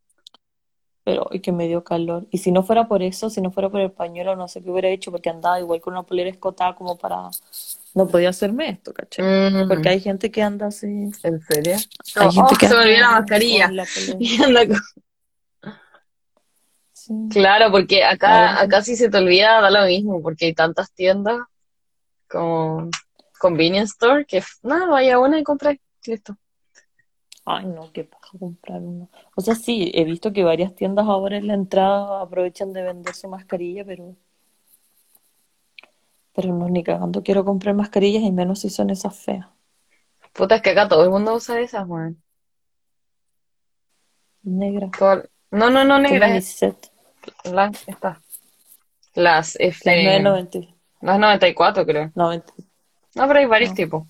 [1.05, 2.27] Pero y que me dio calor.
[2.33, 4.71] Y si no fuera por eso, si no fuera por el pañuelo, no sé qué
[4.71, 7.31] hubiera hecho, porque andaba igual con una polera escotada como para...
[7.95, 9.25] No podía hacerme esto, ¿cachai?
[9.25, 10.87] Mm, Porque hay gente que anda así...
[11.23, 11.77] ¿En serio?
[12.17, 13.71] Hay Oh, que se me olvidó la mascarilla.
[13.71, 13.87] la.
[14.19, 14.77] Y anda con-
[17.09, 17.15] Sí.
[17.31, 21.41] Claro, porque acá, acá si se te olvida da lo mismo, porque hay tantas tiendas
[22.29, 22.91] como
[23.41, 26.37] convenience store que nada, vaya a una y compra listo.
[27.47, 29.09] Ay, no, qué paja comprar uno.
[29.35, 33.15] O sea, sí, he visto que varias tiendas ahora en la entrada aprovechan de vender
[33.15, 34.15] su mascarilla, pero...
[36.35, 39.47] Pero no, ni cagando quiero comprar mascarillas y menos si son esas feas.
[40.35, 42.23] Puta, es que acá todo el mundo usa esas, weón.
[44.43, 44.91] Negras.
[44.99, 46.88] Todo- No, no, no, negras, set.
[47.45, 48.19] Las, estas.
[49.15, 50.75] Las F, Las 990.
[51.01, 52.13] las 94 creo.
[52.15, 52.53] 90.
[53.15, 53.77] No, pero hay varios No.
[53.77, 54.07] tipos.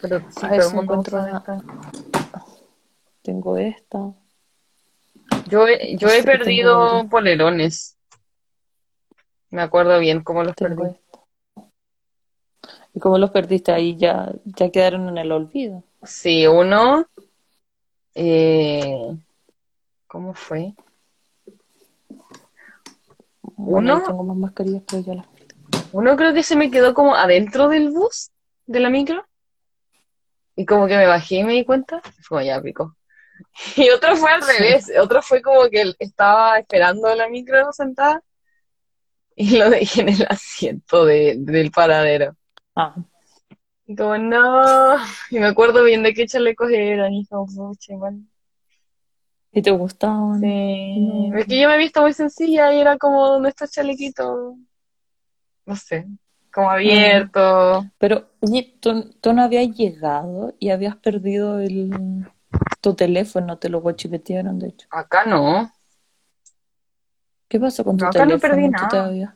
[0.00, 1.02] Pero sí, A todo el mundo.
[3.22, 3.98] Tengo esta.
[5.46, 7.08] Yo he, yo he tengo perdido ahora.
[7.08, 7.96] polerones.
[9.50, 10.94] Me acuerdo bien cómo los Tengo perdí.
[10.96, 11.18] esta.
[12.94, 13.96] ¿Y cómo los perdiste ahí?
[13.96, 15.84] Ya, ya quedaron en el olvido.
[16.02, 17.06] Sí, uno.
[18.14, 19.16] eh,
[20.06, 20.74] ¿cómo fue?
[23.58, 24.06] Bueno, ¿Uno?
[24.06, 25.46] tengo más mascarillas, pero ya las perdí.
[25.92, 28.30] Uno creo que se me quedó como adentro del bus,
[28.66, 29.26] de la micro.
[30.56, 32.96] Y como que me bajé y me di cuenta, fue como ya pico.
[33.76, 38.22] Y otro fue al revés, otro fue como que estaba esperando la micro sentada
[39.36, 42.36] y lo dejé en el asiento de, del paradero.
[42.74, 42.94] Ah,
[43.86, 44.96] Y como no,
[45.30, 48.20] y me acuerdo bien de qué chalecos eran, y como, pucha, igual.
[49.52, 50.40] ¿Y te gustaban?
[50.40, 51.00] Sí.
[51.00, 51.38] No.
[51.38, 54.56] Es que yo me he visto muy sencilla y era como de estos chalequitos,
[55.66, 56.06] no sé,
[56.52, 57.84] como abierto.
[57.98, 62.26] Pero, oye, ¿tú, tú no habías llegado y habías perdido el,
[62.80, 64.86] tu teléfono, te lo guachipetearon, de hecho.
[64.90, 65.70] Acá no,
[67.48, 68.54] ¿Qué pasó con tu No, acá no teléfono?
[68.54, 68.88] perdí ¿Tú nada.
[68.88, 69.34] todavía?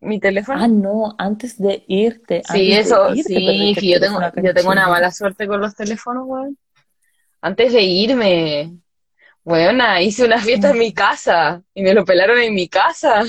[0.00, 0.62] mi teléfono.
[0.62, 2.42] Ah, no, antes de irte.
[2.52, 5.74] Sí, eso, irte sí, que yo tengo, teléfono yo tengo una mala suerte con los
[5.74, 6.58] teléfonos, weón.
[7.40, 8.78] Antes de irme,
[9.44, 13.22] weona, hice una fiesta en mi casa y me lo pelaron en mi casa.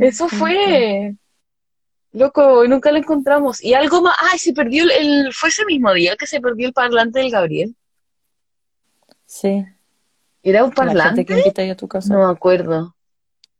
[0.00, 1.14] Eso fue.
[2.12, 3.62] Loco, nunca lo encontramos.
[3.62, 6.66] Y algo más, ay, se perdió el, el- fue ese mismo día que se perdió
[6.68, 7.76] el parlante del Gabriel.
[9.26, 9.64] Sí,
[10.42, 11.26] ¿Era un parlante?
[11.26, 12.14] que a tu casa.
[12.14, 12.96] No me acuerdo.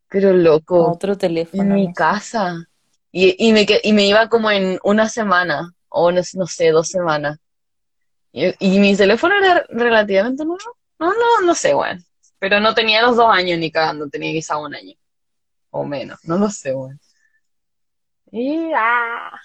[0.08, 1.62] Pero loco, Otro teléfono.
[1.64, 2.68] en mi casa.
[3.10, 6.88] Y, y me, y me iba como en una semana, o no, no sé, dos
[6.88, 7.38] semanas.
[8.38, 10.76] Y, y mi teléfono era relativamente nuevo.
[10.98, 12.04] No, no, no sé, weón.
[12.38, 14.94] Pero no tenía los dos años ni cagando, tenía quizá un año.
[15.70, 17.00] O menos, no lo sé, weón.
[18.30, 19.40] Y, ah,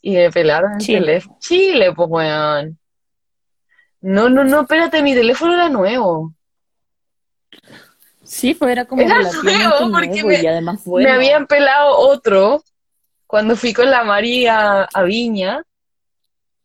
[0.00, 1.00] y me pelaron el Chile.
[1.00, 1.36] teléfono.
[1.40, 2.78] Chile, pues, weón.
[4.00, 6.32] No, no, no, espérate, mi teléfono era nuevo.
[8.24, 11.06] Sí, pues era como Era nuevo, porque nuevo me- y además bueno.
[11.06, 12.62] Me habían pelado otro
[13.26, 15.62] cuando fui con la Mari a, a Viña.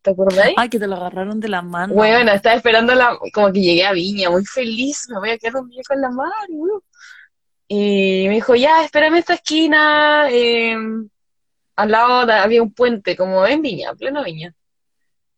[0.06, 0.54] ¿Te acordáis?
[0.56, 1.92] Ay, que te lo agarraron de la mano.
[1.96, 5.56] Bueno, estaba esperando la, como que llegué a Viña, muy feliz, me voy a quedar
[5.64, 6.54] un día con la Mari.
[7.68, 10.78] Y me dijo, ya, espérame esta esquina, eh,
[11.76, 14.54] al lado de- había un puente, como en Viña, pleno Viña.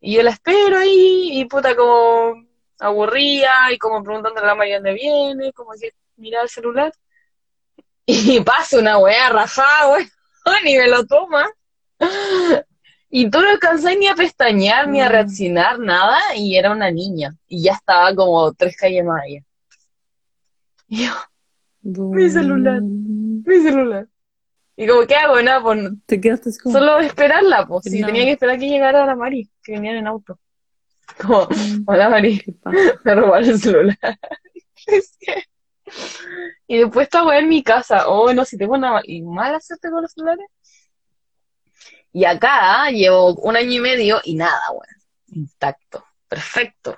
[0.01, 2.43] Y yo la espero ahí, y puta, como
[2.77, 6.91] aburría, y como preguntándole a la Mari dónde viene, como que mira el celular.
[8.05, 10.09] Y pasa una weá rajada, weón,
[10.65, 11.47] y me lo toma.
[13.09, 15.11] Y tú no alcanzás ni a pestañear, ni a Mm.
[15.11, 17.35] reaccionar, nada, y era una niña.
[17.47, 19.41] Y ya estaba como tres calles más allá.
[20.89, 21.13] Y yo,
[21.83, 22.81] Mi celular.
[22.81, 24.07] Mi celular.
[24.75, 25.41] Y como, ¿qué hago?
[25.41, 26.77] Nada, pues Te quedaste como.
[26.77, 27.85] solo esperarla, pues.
[27.85, 28.07] Sí, No.
[28.07, 30.37] tenía que esperar que llegara la Mari, que venía en auto.
[31.19, 32.41] Como, Mm, hola Mari,
[33.05, 33.97] me robaron el celular.
[34.87, 35.43] Es que-
[36.67, 38.07] Y después esta weá en mi casa.
[38.09, 40.45] Oh, no, si tengo una y mala suerte con los celulares.
[42.17, 44.81] Y acá ah, llevo un año y medio y nada, weón.
[45.27, 46.03] Intacto.
[46.27, 46.97] Perfecto.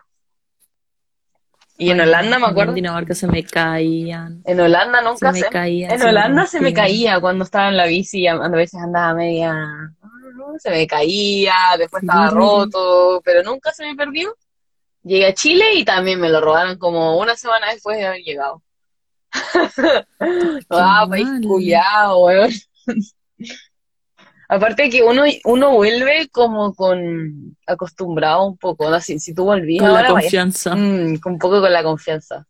[1.78, 2.72] Y en Holanda me acuerdo.
[2.72, 4.42] En Dinamarca se me caían.
[4.46, 5.50] En Holanda Se nunca me sé.
[5.50, 5.92] caían.
[5.92, 8.80] En se me Holanda se me caía cuando estaba en la bici, a a veces
[8.82, 9.54] andaba media,
[10.60, 12.36] se me caía, después estaba Sí.
[12.36, 14.34] roto, pero nunca se me perdió.
[15.04, 18.64] Llegué a Chile y también me lo robaron como una semana después de haber llegado.
[20.70, 21.42] Ah, país mal.
[21.42, 22.52] culiao, weón.
[24.52, 29.00] Aparte que uno, uno vuelve como con acostumbrado un poco, ¿no?
[29.00, 30.76] Si, si tú volvías Con la ahora, confianza.
[30.76, 32.48] Mm, un poco con la confianza.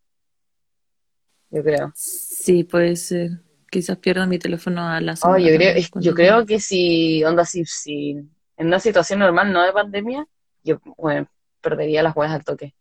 [1.50, 1.92] Yo creo.
[1.94, 3.30] Sí, puede ser.
[3.70, 5.40] Quizás pierda mi teléfono a la Oh, semana.
[5.40, 9.62] yo creo, es- yo creo que si, onda, si, si en una situación normal, no
[9.62, 10.26] de pandemia,
[10.64, 11.28] yo, bueno,
[11.60, 12.74] perdería las huellas al toque.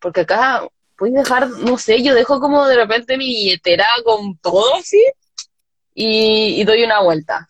[0.00, 0.66] Porque acá
[0.96, 5.02] puedes dejar, no sé, yo dejo como de repente mi billetera con todo así
[5.94, 7.46] y, y doy una vuelta.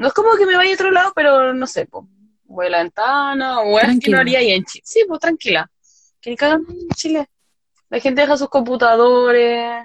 [0.00, 2.06] No es como que me vaya a otro lado, pero no sé, pues,
[2.44, 4.82] voy a la ventana, o es que no haría ahí en Chile.
[4.82, 5.70] Sí, pues tranquila.
[6.22, 7.28] Que ni cagan en Chile.
[7.90, 9.84] La gente deja sus computadores.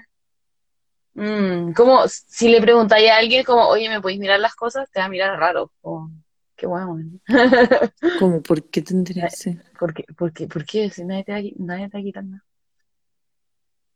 [1.16, 4.89] Mm, como si le preguntáis a alguien como, oye, ¿me podéis mirar las cosas?
[4.89, 5.74] Te va a mirar raro.
[5.82, 6.09] Como,
[6.55, 7.20] qué bueno.
[8.20, 8.41] ¿Cómo?
[8.41, 9.63] ¿Por qué tendría que ser?
[9.78, 10.05] ¿Por qué?
[10.18, 10.47] ¿Por qué?
[10.47, 10.89] ¿Por qué?
[10.89, 12.43] Si nadie te va, nadie te va a quitar nada.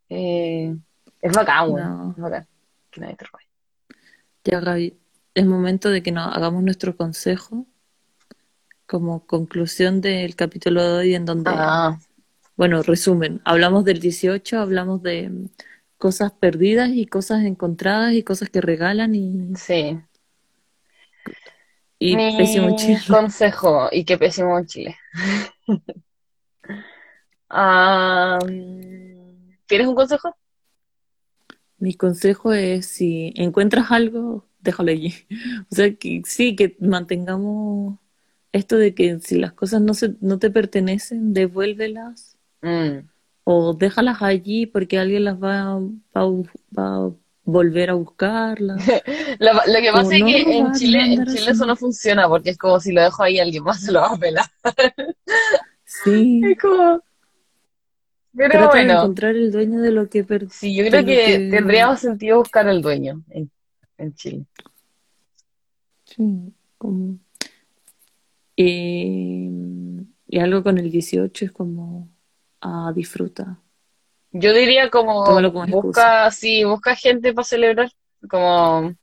[0.10, 0.76] Eh,
[1.22, 1.74] es bacán.
[1.74, 2.12] No.
[2.12, 2.46] Es bacán.
[2.92, 3.44] Que nadie te robe.
[4.44, 4.99] Ya, Gaby,
[5.34, 7.66] es momento de que nos hagamos nuestro consejo
[8.86, 12.00] como conclusión del capítulo de hoy en donde, Ah,
[12.58, 15.46] bueno, resumen, hablamos del 18, hablamos de mm,
[15.98, 20.00] cosas perdidas y cosas encontradas y cosas que regalan y, sí.
[22.00, 23.00] y Mi pésimo chile.
[23.08, 24.98] consejo, y qué pésimo Chile.
[29.68, 30.36] ¿tienes un consejo?
[31.78, 35.14] Mi consejo es si encuentras algo, déjalo allí.
[35.72, 37.98] O sea, que sí, que mantengamos
[38.52, 43.08] esto de que si las cosas no se, no te pertenecen, devuélvelas Mm,
[43.44, 47.12] o déjalas allí porque alguien las va, va, a bu- va a
[47.44, 48.76] volver a buscarla.
[49.40, 52.52] Lo, lo que pasa es no que en Chile, en Chile eso no funciona porque
[52.52, 54.46] es como si lo dejo ahí alguien más se lo va a pelar.
[55.86, 56.42] Sí.
[56.52, 57.02] Es como...
[58.36, 61.88] Pero Trata de bueno, encontrar el dueño de lo que sí, yo creo que tendría
[61.88, 63.52] más sentido buscar el dueño en,
[64.00, 64.46] en Chile.
[66.06, 67.18] Sí, como...
[68.56, 69.50] Y,
[70.28, 72.10] y algo con el 18 es como...
[72.62, 73.60] Ah, disfruta.
[74.32, 75.26] Yo diría como
[75.68, 77.90] busca, sí, busca gente para celebrar,
[78.30, 78.94] como,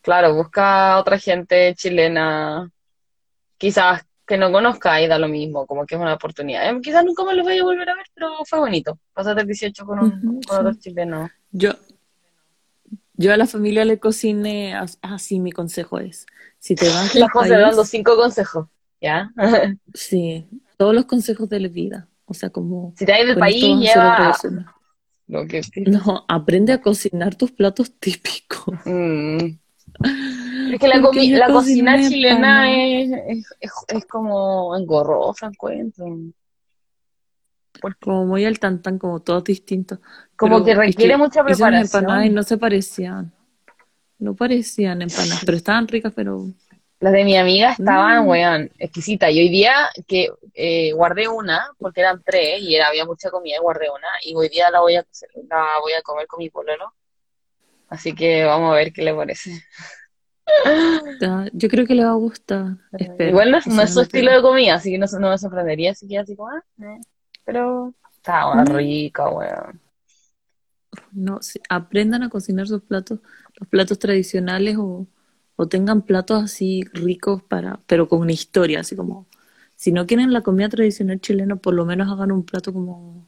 [0.00, 2.70] claro, busca otra gente chilena,
[3.58, 6.66] quizás que no conozca y da lo mismo, como que es una oportunidad.
[6.66, 8.98] Eh, quizás nunca me lo vaya a volver a ver, pero fue bonito.
[9.12, 11.30] Pasarte el 18 con, un, con otros chilenos.
[11.50, 11.72] Yo,
[13.14, 14.74] yo a la familia le cociné...
[15.02, 16.26] Ah, sí, mi consejo es...
[16.58, 17.88] Si te vas dando país...
[17.88, 18.68] cinco consejos,
[19.00, 19.30] ¿ya?
[19.94, 20.46] Sí,
[20.76, 22.08] todos los consejos de la vida.
[22.24, 22.94] O sea, como...
[22.96, 24.74] Si te vas del país, lleva persona.
[25.26, 25.62] lo que...
[25.86, 28.78] No, aprende a cocinar tus platos típicos.
[30.00, 30.72] Mm.
[30.72, 36.06] Es que la, la cocina chilena es, es, es, es como engorrosa, encuentro.
[38.00, 39.98] Como muy al tantán, como todos distintos.
[40.36, 42.34] Como Pero que es requiere mucha unas empanadas y preparación.
[42.34, 43.32] no se parecían.
[44.18, 46.46] No parecían empanadas, pero estaban ricas, pero...
[47.00, 48.28] Las de mi amiga estaban, Mm.
[48.28, 49.30] weón, exquisitas.
[49.30, 49.74] Y hoy día
[50.06, 54.06] que eh, guardé una, porque eran tres y era, había mucha comida, y guardé una.
[54.22, 55.04] Y hoy día la voy a,
[55.50, 56.94] la voy a comer con mi pololo.
[57.88, 59.50] Así que vamos a ver qué le parece.
[61.52, 62.76] Yo creo que le va a gustar.
[62.98, 63.30] Espero.
[63.30, 66.08] Igual no, es- no su estilo de comida, así que no, no me sorprendería si
[66.08, 67.00] queda así como, ah, eh.
[67.44, 68.66] Pero estaba Mm.
[68.76, 69.80] rica, weón.
[71.12, 73.20] No, sí, aprendan a cocinar sus platos,
[73.58, 75.06] los platos tradicionales o,
[75.56, 79.26] o tengan platos así ricos para, pero con una historia, así como,
[79.76, 83.26] si no quieren la comida tradicional chilena, por lo menos hagan un plato como,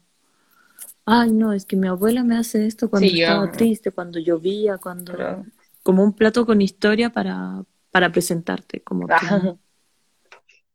[1.05, 4.19] ay no, es que mi abuela me hace esto cuando Sí, yo- estaba triste, cuando
[4.21, 5.45] llovía, cuando, Pero-
[5.83, 9.19] como un plato con historia para, para presentarte, como que, Ah,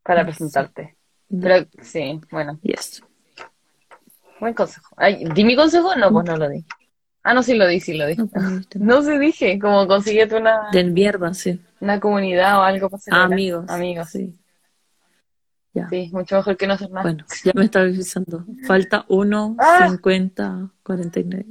[0.04, 0.26] para Sí.
[0.26, 0.98] presentarte.
[1.30, 3.06] Pero sí, bueno, y eso.
[4.42, 4.94] Buen consejo.
[4.98, 5.96] Ay, ¿di mi consejo?
[5.96, 6.66] No, pues no lo di.
[7.24, 8.16] Ah, no, sí lo di, sí lo di.
[8.16, 8.44] No, pues,
[8.76, 11.62] no se dije, como consíguete una, De mierda, sí.
[11.80, 13.32] una comunidad o algo para celebrar.
[13.32, 13.66] amigos.
[13.70, 14.36] Amigos, sí.
[15.90, 16.10] sí.
[16.12, 17.04] Mucho mejor que no hacer nada.
[17.04, 18.44] Bueno, ya me estaba avisando.
[18.68, 19.88] Falta 1, Ah.
[19.90, 21.46] 50, 49.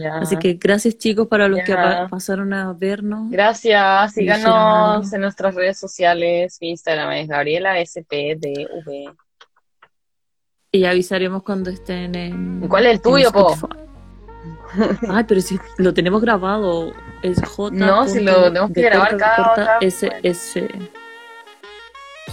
[0.00, 0.16] Ya.
[0.18, 2.06] Así que gracias chicos para los que Ya.
[2.08, 3.30] pasaron a vernos.
[3.30, 6.56] Gracias, síganos en nuestras redes sociales.
[6.60, 9.12] Mi Instagram es Gabriela SPDV.
[10.76, 12.62] Y avisaremos cuando estén en.
[12.64, 13.56] ¿Y cuál es el tuyo, po?
[15.08, 16.92] Ay, pero si lo tenemos grabado.
[17.22, 17.74] Es J.
[17.74, 20.68] No, si lo tenemos que grabar cada otra- SS.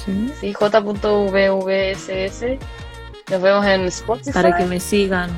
[0.06, 0.34] ¿Sí?
[0.40, 2.60] Sí, J.VVSS.
[3.32, 4.32] Nos vemos en Spotify.
[4.34, 5.30] Para que me sigan.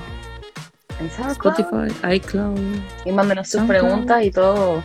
[0.99, 2.58] en Spotify, iCloud.
[3.06, 4.84] Y mándenos sus preguntas y todo.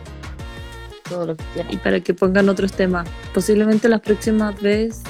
[1.09, 1.73] Todo lo que quieran.
[1.73, 3.07] Y para que pongan otros temas.
[3.33, 5.01] Posiblemente las próximas veces,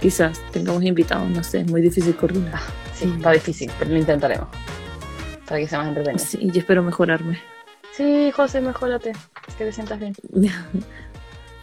[0.00, 1.28] quizás tengamos invitados.
[1.30, 2.60] No sé, es muy difícil coordinar.
[2.94, 4.48] Sí, está difícil, pero lo intentaremos.
[5.46, 6.24] Para que sea más entretenido.
[6.24, 7.38] Sí, y espero mejorarme.
[7.92, 9.12] Sí, José, mejórate.
[9.58, 10.14] Que te sientas bien.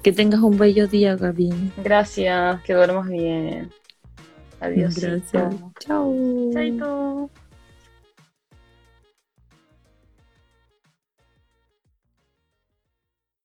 [0.04, 1.74] Que tengas un bello día, Gaby.
[1.84, 3.70] Gracias, que duermas bien.
[4.62, 4.96] Adiós.
[4.98, 5.54] Gracias.
[5.80, 6.16] Chao.
[6.54, 7.30] Chaito.